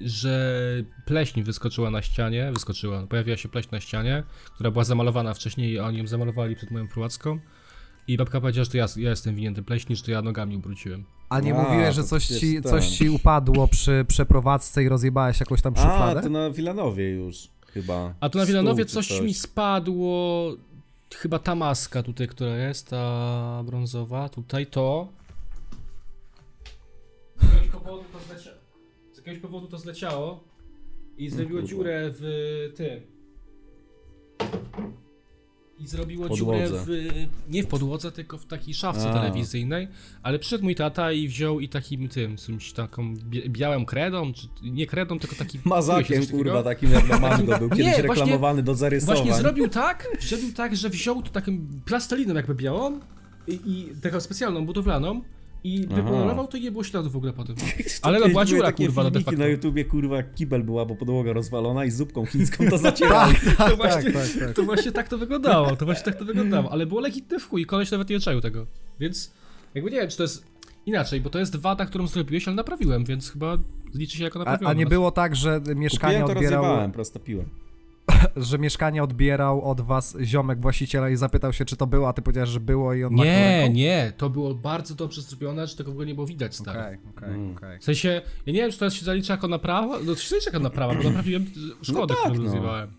[0.01, 0.63] że
[1.05, 4.23] pleśń wyskoczyła na ścianie, wyskoczyła, pojawiła się pleśń na ścianie,
[4.55, 7.39] która była zamalowana wcześniej, a oni ją zamalowali przed moją prowadzką.
[8.09, 10.55] I babka powiedziała, że to ja, ja jestem winien tej pleśni, że to ja nogami
[10.55, 11.03] ubróciłem.
[11.29, 12.71] A nie A, mówiłeś, że to coś przecież ci, ten.
[12.71, 16.21] coś ci upadło przy przeprowadzce i rozjebałeś jakąś tam A, szufladę?
[16.21, 18.13] to na Wilanowie już chyba.
[18.19, 20.51] A tu na Stół Wilanowie czy coś, mi spadło,
[21.15, 25.07] chyba ta maska tutaj, która jest, ta brązowa, tutaj to.
[27.41, 28.57] Z jakiegoś powodu to zleciało,
[29.13, 30.43] z jakiegoś powodu to zleciało
[31.17, 31.67] i zrobiło kurwa.
[31.67, 32.23] dziurę w
[32.75, 32.99] tym.
[35.79, 36.67] I zrobiło Podłodze.
[36.67, 36.89] dziurę w,
[37.49, 39.13] nie w podłodze, tylko w takiej szafce A.
[39.13, 39.87] telewizyjnej,
[40.23, 43.13] ale przyszedł mój tata i wziął i takim tym, czymś taką
[43.47, 45.59] białą kredą, czy nie kredą, tylko taki...
[45.65, 49.15] Mazakiem, kurwa, takim jak na Mango był kiedyś Nie, właśnie- reklamowany do zarysowań.
[49.15, 51.51] Właśnie zrobił tak, zrobił tak, że wziął tu taką
[51.85, 52.99] plasteliną jakby białą
[53.47, 55.21] i, i taką specjalną, budowlaną
[55.63, 57.55] i wypolerował to i nie było śladu w ogóle potem.
[58.01, 59.39] To Ale no była dziura kurwa no de filmiki facto.
[59.39, 63.33] na YouTubie, kurwa, jak kibel była, bo podłoga rozwalona i zupką chińską to zacierali.
[63.33, 64.53] Tak, tak, To właśnie, tak, tak, tak.
[64.55, 67.65] to właśnie tak to wyglądało, to właśnie tak to wyglądało, ale było legitne w chuj,
[67.65, 68.65] koleś nawet nie czaił tego,
[68.99, 69.31] więc
[69.75, 70.45] jakby nie wiem, czy to jest
[70.85, 73.57] inaczej, bo to jest wada, którą zrobiłeś, ale naprawiłem, więc chyba
[73.95, 74.69] liczy się jako A, naprawione.
[74.69, 77.45] a nie było tak, że mieszkanie Kupiłem to odbierał, rozjebałem, prosto piłem.
[78.35, 82.21] że mieszkanie odbierał od was ziomek właściciela i zapytał się, czy to było, a ty
[82.21, 83.73] powiedziałeś, że było i on Nie, ręką?
[83.73, 86.79] nie, to było bardzo dobrze zrobione, że tego w ogóle nie było widać, stary.
[86.79, 87.55] Okej, okej, Mm.
[87.57, 87.79] okej.
[87.79, 90.49] W sensie, ja nie wiem, czy to się zalicza jako naprawa, no to się zalicza
[90.49, 91.45] jako naprawa, bo naprawiłem
[91.81, 92.43] szkodę, tak, którą no.
[92.43, 92.93] rozjebałem.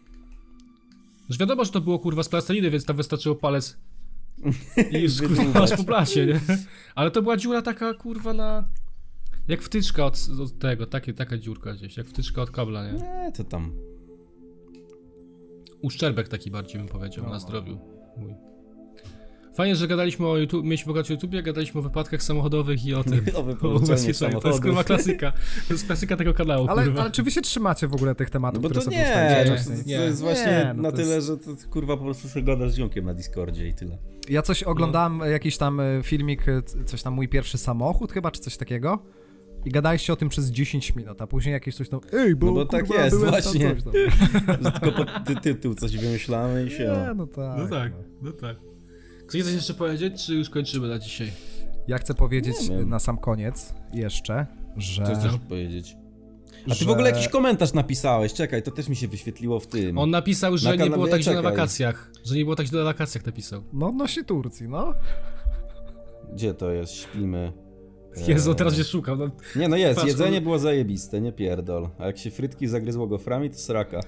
[1.28, 3.76] Już wiadomo, że to było kurwa z plasteliny, więc tam wystarczyło palec
[4.92, 6.40] i już kurwa masz po blacie, nie?
[6.94, 8.64] Ale to była dziura taka kurwa na...
[9.48, 12.92] Jak wtyczka od, od tego, takie, taka dziurka gdzieś, jak wtyczka od kabla, nie?
[12.92, 13.72] Nie, to tam.
[15.82, 17.40] Uszczerbek taki bardziej bym powiedział, No, na no.
[17.40, 17.78] zdrowiu.
[18.16, 18.34] Mój.
[19.54, 23.04] Fajnie, że gadaliśmy o YouTube, mieliśmy gadać o YouTubie, gadaliśmy o wypadkach samochodowych i o
[23.04, 23.20] tym.
[23.62, 24.40] O ubezpieczeniu.
[24.42, 25.32] To jest kurwa klasyka.
[25.68, 27.00] To jest klasyka tego kanału, Ale, kurwa.
[27.02, 29.44] ale czy wy się trzymacie w ogóle tych tematów, No bo które to sobie nie,
[29.50, 29.76] no, wcześniej?
[29.76, 29.94] to, to Nie.
[29.94, 32.74] jest Nie, właśnie no na tyle, jest- że to kurwa po prostu sobie gada z
[32.74, 33.98] ziomkiem na Discordzie i tyle.
[34.28, 38.40] Ja coś oglądałem, jakiś tam e, filmik, e, coś tam mój pierwszy samochód chyba, czy
[38.40, 38.98] coś takiego.
[39.64, 42.52] I gadaliście o tym przez 10 minut, a później jakieś coś tam, ej, bo, No
[42.52, 43.74] bo tak kurwa, jest, byłem tam właśnie.
[43.74, 43.92] Coś tam.
[44.64, 46.84] Że tylko pod ty, tytuł coś wymyślamy i się...
[46.84, 47.58] Nie, no tak.
[47.58, 47.92] No tak,
[48.22, 48.56] no tak.
[49.28, 51.32] Chcecie coś jeszcze powiedzieć, czy już kończymy na dzisiaj?
[51.88, 52.56] Ja chcę powiedzieć
[52.86, 54.46] na sam koniec jeszcze,
[54.76, 55.06] że...
[55.06, 55.96] Co chcesz powiedzieć?
[56.66, 59.66] A ty że- w ogóle jakiś komentarz napisałeś, czekaj, to też mi się wyświetliło w
[59.66, 59.98] tym.
[59.98, 62.10] On napisał, że Na nie było tak źle na wakacjach.
[62.24, 63.62] Że nie było tak źle na wakacjach, napisał.
[63.72, 64.94] No odnośnie Turcji, no.
[66.32, 66.92] Gdzie to jest?
[66.92, 67.52] Śpimy.
[68.28, 69.18] Jezu, teraz się szukam.
[69.18, 71.88] No, Nie no jest, Patrz, jedzenie on- było zajebiste, nie pierdol.
[71.98, 74.00] A jak się frytki zagryzło goframi, to sraka.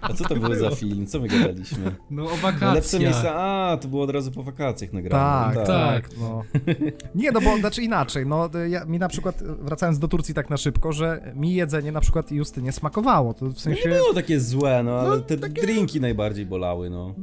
[0.00, 1.06] A co to był za film?
[1.06, 1.96] Co my gadaliśmy?
[2.10, 2.74] no o No wakacjach.
[2.74, 5.54] lepsze miejsca, a to było od razu po wakacjach nagrane.
[5.54, 6.18] Tak, no tak, tak.
[6.20, 6.42] no.
[7.22, 10.56] Nie, no bo znaczy inaczej, no ja, mi na przykład, wracając do Turcji tak na
[10.56, 14.40] szybko, że mi jedzenie na przykład Justynie smakowało, to w No sensie, nie było takie
[14.40, 17.14] złe, no ale No, te takie- drinki najbardziej bolały, no.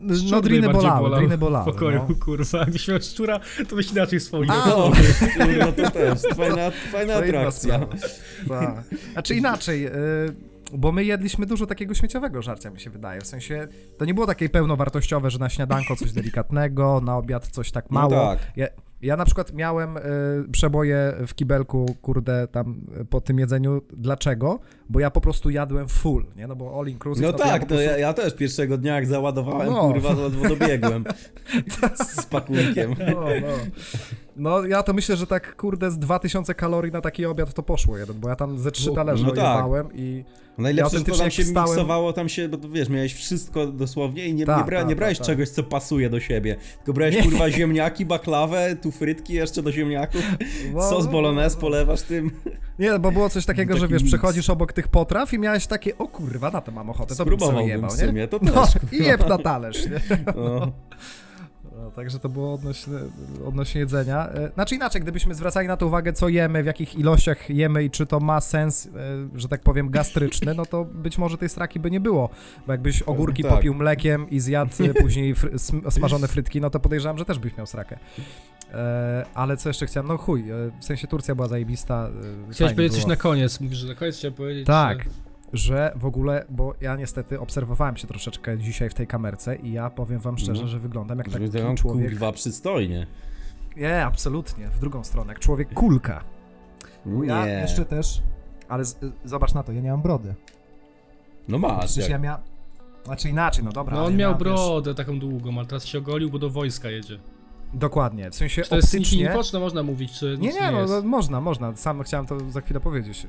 [0.00, 2.14] No najbardziej bolały, bolały, W pokoju, no.
[2.24, 2.62] kurwa.
[2.64, 4.56] Gdybyś miał szczura, to byś inaczej wspomniał.
[4.56, 4.90] A, No,
[5.60, 7.78] no to też, fajna, fajna atrakcja.
[8.48, 8.84] Tak.
[9.12, 9.90] Znaczy inaczej, y,
[10.72, 13.20] bo my jedliśmy dużo takiego śmieciowego żarcia, mi się wydaje.
[13.20, 13.68] W sensie,
[13.98, 18.00] to nie było takie pełnowartościowe, że na śniadanko coś delikatnego, na obiad coś tak No
[18.00, 18.10] mało.
[18.12, 18.38] tak.
[18.56, 18.66] Ja,
[19.02, 20.00] ja na przykład miałem y,
[20.52, 23.82] przeboje w kibelku, kurde, tam y, po tym jedzeniu.
[23.92, 24.60] Dlaczego?
[24.88, 26.46] Bo ja po prostu jadłem full, nie?
[26.46, 27.22] No bo all inclusive.
[27.22, 27.84] No ja tak, no prostu...
[27.84, 29.92] ja, ja też pierwszego dnia jak załadowałem, No.
[29.92, 31.04] kurwa, to ledwo dobiegłem
[32.20, 32.94] z pakunkiem.
[32.98, 33.48] No, no.
[34.38, 37.98] No ja to myślę, że tak kurde z 2000 kalorii na taki obiad to poszło
[37.98, 39.66] jeden, bo ja tam ze trzy No, talerze no tak.
[39.94, 40.24] i
[40.58, 44.26] Najlepsze, Ja że to tam się wstałem- miksowało, tam się, bo wiesz, miałeś wszystko dosłownie
[44.26, 45.36] i nie, Tak, nie, bra, tak, nie brałeś tak, tak.
[45.36, 47.22] czegoś, co pasuje do siebie, tylko brałeś Nie.
[47.22, 50.22] kurwa ziemniaki, baklawę, tu frytki jeszcze do ziemniaków,
[50.74, 51.60] No, sos no, bolognese no.
[51.60, 52.30] polewasz tym.
[52.78, 54.14] Nie, bo było coś takiego, że Taki wiesz, miks.
[54.14, 57.40] przechodzisz obok tych potraw i miałeś takie, o kurwa, na to mam ochotę, to bym
[57.40, 58.06] sobie jebał, w nie?
[58.06, 58.74] sumie, to No, też.
[58.92, 60.00] i jeb na talerz, nie?
[60.36, 60.72] No.
[61.82, 62.94] No, także to było odnośnie,
[63.46, 64.28] odnośnie jedzenia.
[64.28, 67.90] E, Znaczy inaczej, gdybyśmy zwracali na to uwagę, co jemy, w jakich ilościach jemy i
[67.90, 68.90] czy to ma sens, e,
[69.34, 72.28] że tak powiem, gastryczny, no to być może tej straki by nie było.
[72.66, 73.52] Bo jakbyś ogórki tak.
[73.52, 74.72] popił mlekiem i zjadł
[75.02, 77.98] później sm- smażone frytki, no to podejrzewam, że też byś miał srakę.
[78.74, 80.08] E, ale co jeszcze chciałem?
[80.08, 80.44] No chuj,
[80.80, 82.10] w sensie Turcja była zajebista.
[82.50, 83.60] Chciałeś powiedzieć coś na koniec.
[83.60, 85.27] Mówisz, że na koniec chciałem powiedzieć, Tak, że...
[85.52, 89.90] że w ogóle, bo ja niestety obserwowałem się troszeczkę dzisiaj w tej kamerce i ja
[89.90, 90.68] powiem wam szczerze, No.
[90.68, 92.10] że wyglądam jak taki Wyglądam, człowiek...
[92.10, 93.06] kurwa, przystojnie.
[93.76, 96.24] Nie, absolutnie, w drugą stronę, jak człowiek kulka.
[97.06, 97.52] Bo Ja Nie.
[97.52, 98.22] jeszcze też,
[98.68, 100.34] ale z, zobacz na to, ja nie mam brody.
[101.48, 102.10] No masz, Przecież jak.
[102.10, 102.40] ja miałem,
[103.04, 103.94] znaczy inaczej, no dobra.
[103.94, 106.38] No ale on ja miał miałem, wiesz, brodę taką długą, ale teraz się ogolił, bo
[106.38, 107.18] do wojska jedzie.
[107.74, 109.34] Dokładnie, w sensie Czy to jest optycznie...
[109.52, 110.92] to można mówić, czy Nie, czy nie, no, jest?
[110.92, 111.76] no można, można.
[111.76, 113.26] Sam chciałem to za chwilę powiedzieć.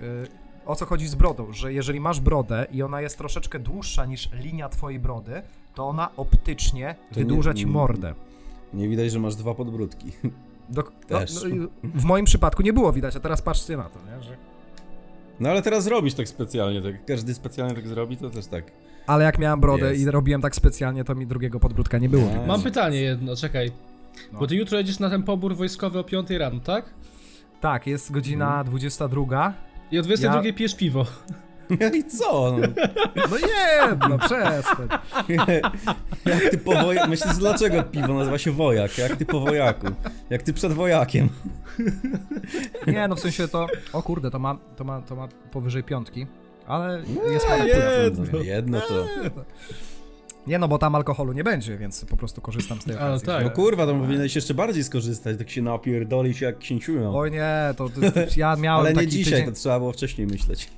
[0.69, 1.53] O co chodzi z brodą?
[1.53, 5.41] Że jeżeli masz brodę i ona jest troszeczkę dłuższa niż linia twojej brody,
[5.75, 8.13] to ona optycznie To nie- wydłuża ci mordę.
[8.73, 10.11] Nie widać, że masz dwa podbródki.
[10.75, 11.33] Dok- no, Też.
[11.43, 14.23] no, w moim przypadku nie było widać, a teraz patrzcie na to, nie?
[14.23, 14.37] Że...
[15.39, 18.63] No ale teraz robisz tak specjalnie, tak każdy specjalnie tak zrobi, to też tak.
[19.07, 20.01] Ale jak miałem brodę Jest.
[20.01, 22.25] i robiłem tak specjalnie, to mi drugiego podbródka nie było.
[22.25, 22.47] Nie.
[22.47, 23.71] Mam pytanie jedno, czekaj.
[24.33, 24.39] No.
[24.39, 26.85] Bo ty jutro jedziesz na ten pobór wojskowy o 5 rano, tak?
[27.61, 29.53] Tak, jest godzina 22.
[29.91, 31.05] I o 22 Ja- pijesz piwo.
[31.93, 32.57] I co?
[32.57, 32.67] No,
[33.31, 34.87] No nie, no przestań.
[36.25, 37.09] jak ty po wojaku.
[37.09, 38.97] Myślisz, dlaczego piwo nazywa się wojak?
[38.97, 39.87] Jak ty po wojaku?
[40.29, 41.29] Jak ty przed wojakiem?
[42.87, 43.67] Nie, no w sensie to...
[43.93, 46.27] O kurde, to ma, to ma, to ma powyżej piątki.
[46.67, 48.39] Ale jest jedno, jedno.
[48.39, 49.05] jedno to.
[50.49, 53.27] Nie no, bo tam alkoholu nie będzie, więc po prostu korzystam z tej okazji.
[53.27, 53.43] tak.
[53.43, 57.17] No kurwa, to powinieneś jeszcze bardziej skorzystać, tak się napierdolić jak księciują.
[57.17, 59.45] Oj nie, to, to, to ja miałem Ale nie taki dzisiaj, tydzień...
[59.45, 60.69] to trzeba było wcześniej myśleć.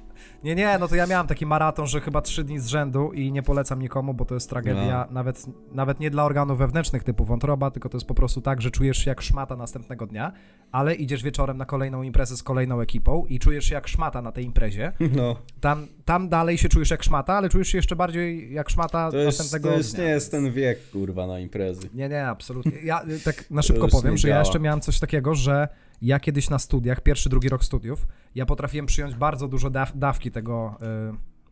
[0.44, 3.32] Nie, nie, no to ja miałem taki maraton, że chyba trzy dni z rzędu i
[3.32, 5.14] nie polecam nikomu, bo to jest tragedia No.
[5.14, 8.72] nawet, nawet nie dla organów wewnętrznych typu wątroba, tylko to jest po prostu tak, że
[8.72, 10.32] czujesz się jak szmata następnego dnia,
[10.72, 14.32] ale idziesz wieczorem na kolejną imprezę z kolejną ekipą i czujesz się jak szmata na
[14.32, 14.92] tej imprezie.
[15.16, 19.12] No, Tam, tam dalej się czujesz jak szmata, ale czujesz się jeszcze bardziej jak szmata
[19.12, 20.04] to już, następnego to już dnia.
[20.04, 21.90] nie jest ten wiek, kurwa, na imprezy.
[21.94, 22.72] Nie, nie, absolutnie.
[22.84, 25.68] Ja tak na szybko powiem, że ja jeszcze miałem coś takiego, że
[26.02, 30.32] ja kiedyś na studiach, pierwszy, drugi rok studiów, ja potrafiłem przyjąć bardzo dużo daw dawki
[30.32, 30.78] tego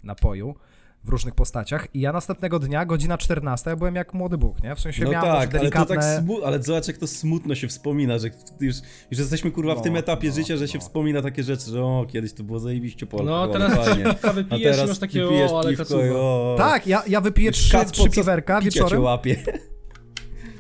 [0.02, 0.56] y, napoju
[1.04, 4.76] w różnych postaciach i ja następnego dnia, godzina 14, ja byłem jak młody Bóg, nie?
[4.76, 5.96] W sensie No miałem tak, może ale to delikatne...
[5.96, 8.28] tak smu- ale zobacz jak to smutno się wspomina, że
[8.60, 8.76] już,
[9.12, 10.82] już jesteśmy kurwa w tym No, etapie no, życia, że się no.
[10.86, 14.04] wspomina takie rzeczy, że o, kiedyś to było zajebiście po No, teraz fajnie.
[14.14, 17.52] piwka A wypijesz i teraz masz takie, o, ale piwko o, Tak, ja, ja wypiję
[17.52, 19.04] trzy, trzy piwerka picia cię wieczorem.
[19.04, 19.36] łapie.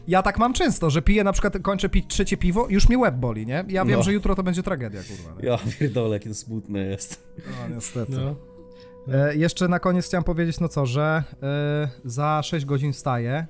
[0.09, 2.97] Ja tak mam często, że piję na przykład, kończę pić trzecie piwo i już mnie
[2.97, 3.65] łeb boli, nie?
[3.67, 4.03] Ja wiem, No.
[4.03, 5.41] że jutro to będzie tragedia, kurwa.
[5.41, 5.49] Nie?
[5.49, 7.23] Ja pierdolę, jakie to smutne jest.
[7.37, 8.11] No, niestety.
[8.11, 8.35] No.
[9.15, 13.47] E, jeszcze na koniec chciałem powiedzieć, no co, że e, za 6 godzin wstaję,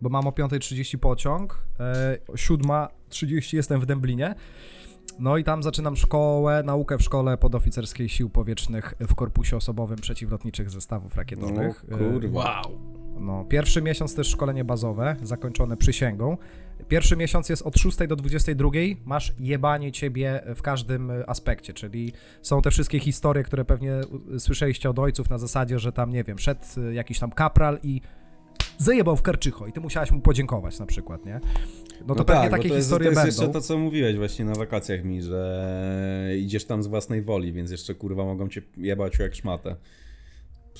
[0.00, 4.34] bo mam o 5.30 pociąg, e, o 7.30 jestem w Dęblinie,
[5.18, 10.70] no i tam zaczynam szkołę, naukę w szkole podoficerskiej sił powietrznych w Korpusie Osobowym Przeciwlotniczych
[10.70, 11.84] Zestawów Rakietowych.
[11.88, 12.62] No, E, kurwa.
[12.62, 12.97] Wow.
[13.20, 16.36] No, pierwszy miesiąc jest szkolenie bazowe, zakończone przysięgą.
[16.88, 18.70] Pierwszy miesiąc jest od 6 do 22,
[19.04, 22.12] masz jebanie ciebie w każdym y, aspekcie, czyli
[22.42, 23.92] są te wszystkie historie, które pewnie
[24.34, 27.78] y, słyszeliście od ojców na zasadzie, że tam, nie wiem, szedł y, jakiś tam kapral
[27.82, 28.00] i
[28.78, 31.40] zajebał w karczycho i ty musiałaś mu podziękować na przykład, nie?
[32.06, 33.42] No to pewnie tak, bo takie to jest, historie to jest będą.
[33.42, 37.70] jeszcze to, co mówiłeś właśnie na wakacjach mi, że idziesz tam z własnej woli, więc
[37.70, 39.76] jeszcze kurwa mogą cię jebać jak szmatę.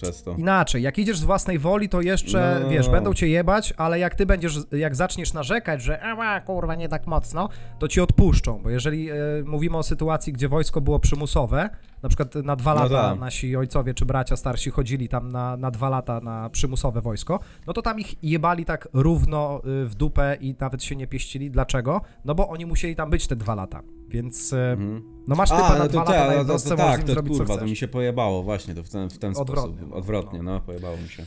[0.03, 0.35] Przez to.
[0.39, 2.69] Inaczej, jak idziesz z własnej woli, to jeszcze, No.
[2.69, 6.89] wiesz, będą cię jebać, ale jak ty będziesz, jak zaczniesz narzekać, że ała, kurwa, nie
[6.89, 11.71] tak mocno, to ci odpuszczą, bo jeżeli e, mówimy o sytuacji, gdzie wojsko było przymusowe,
[12.03, 13.21] na przykład na dwa No lata tak.
[13.21, 17.73] nasi ojcowie czy bracia starsi chodzili tam na, na dwa lata na przymusowe wojsko, no
[17.73, 21.51] to tam ich jebali tak równo y, w dupę i nawet się nie pieścili.
[21.51, 22.01] Dlaczego?
[22.25, 25.03] No bo oni musieli tam być te dwa lata, więc e, Mhm.
[25.29, 27.13] no masz typa A, na dwa to, lata na te, no to, to tak, to
[27.13, 29.95] zrobić kurwa, to mi się pojebało właśnie, to w ten, w ten Odwrotnie, sposób.
[29.95, 30.53] Odwrotnie, no.
[30.53, 31.25] no, pojebało mi się.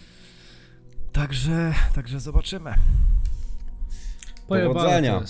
[1.11, 2.73] Także, także zobaczymy.
[4.47, 5.23] Pojebane Powodzenia.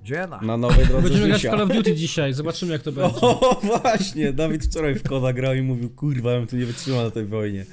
[0.00, 0.06] Jest.
[0.08, 0.40] Dziena.
[0.42, 1.50] Na nowej drodze Będziemy grać w życia.
[1.50, 3.20] Call of Duty dzisiaj, zobaczymy jak to będzie.
[3.20, 7.04] O, właśnie, Dawid wczoraj w koda grał i mówił, kurwa, ja bym tu nie wytrzymał
[7.04, 7.64] na tej wojnie.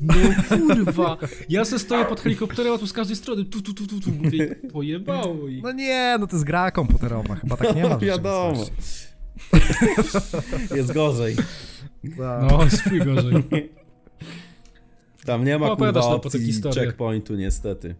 [0.00, 0.14] No
[0.48, 1.16] kurwa,
[1.48, 4.10] ja se stoję pod helikopterem, a tu z każdej strony tu, tu, tu, tu, tu,
[4.10, 5.62] mówię, pojebało i...
[5.62, 8.54] No nie, no to jest gra komputerowa, chyba tak nie ma w Wiadomo.
[8.64, 9.10] rzeczywistości.
[10.76, 11.36] Jest gorzej.
[12.18, 12.50] Tak.
[12.50, 13.44] No, swój gorzej.
[15.24, 17.94] Tam nie ma kurwa Opowiadasz potem opcji checkpointu niestety.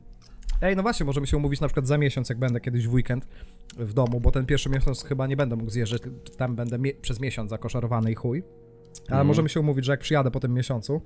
[0.62, 3.26] Ej, no właśnie, możemy się umówić na przykład za miesiąc, jak będę kiedyś w weekend
[3.76, 6.02] w domu, bo ten pierwszy miesiąc chyba nie będę mógł zjeżdżać,
[6.36, 8.42] tam będę mie- przez miesiąc zakoszarowany i chuj.
[8.98, 9.26] Ale Mhm.
[9.26, 11.00] możemy się umówić, że jak przyjadę po tym miesiącu,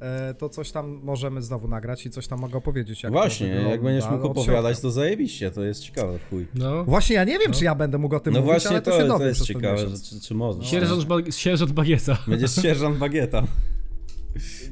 [0.00, 3.02] e, to coś tam możemy znowu nagrać i coś tam mogę opowiedzieć.
[3.02, 6.46] Jak to Właśnie, jak będziesz mógł opowiadać, to zajebiście, to jest ciekawe, chuj.
[6.54, 6.84] No.
[6.84, 7.58] Właśnie, ja nie wiem, No.
[7.58, 9.28] czy ja będę mógł o tym No mówić, właśnie, ale to, to, się to dowiem
[9.28, 10.64] jest przez ten ciekawe, że, czy, czy można.
[10.64, 12.18] Sierżant, ba sierżant Bagieta.
[12.26, 13.42] Będziesz sierżant bagieta.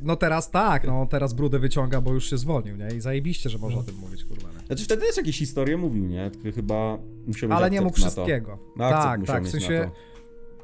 [0.03, 2.89] No teraz tak, no teraz brudę wyciąga, bo już się zwolnił, nie?
[2.97, 4.49] I zajebiście, że można o tym mówić, kurwa.
[4.61, 4.67] Nie?
[4.67, 6.31] Znaczy wtedy też jakieś historie mówił, nie?
[6.31, 8.11] Tylko chyba musiał mieć Ale nie mógł na to.
[8.11, 8.59] wszystkiego.
[8.77, 9.91] No, tak, tak, w sensie...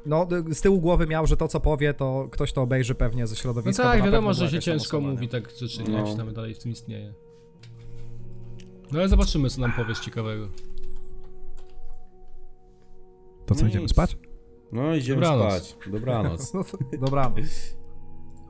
[0.05, 3.35] No, z tyłu głowy miał, że to, co powie, to ktoś to obejrzy pewnie ze
[3.35, 3.83] No środowiska.
[3.83, 5.89] tak, bo na wiadomo, że się ciężko osoba, mówi tak rzeczy, nie?
[6.03, 6.25] No.
[6.25, 7.13] Jak dalej w tym istnieje.
[8.91, 10.47] No ale zobaczymy, co nam powiesz ciekawego.
[13.45, 13.91] To co, No idziemy nic.
[13.91, 14.17] spać?
[14.71, 15.63] No idziemy Dobranoc.
[15.63, 15.77] spać.
[15.91, 16.53] Dobranoc.
[16.53, 17.75] No to- Dobranoc.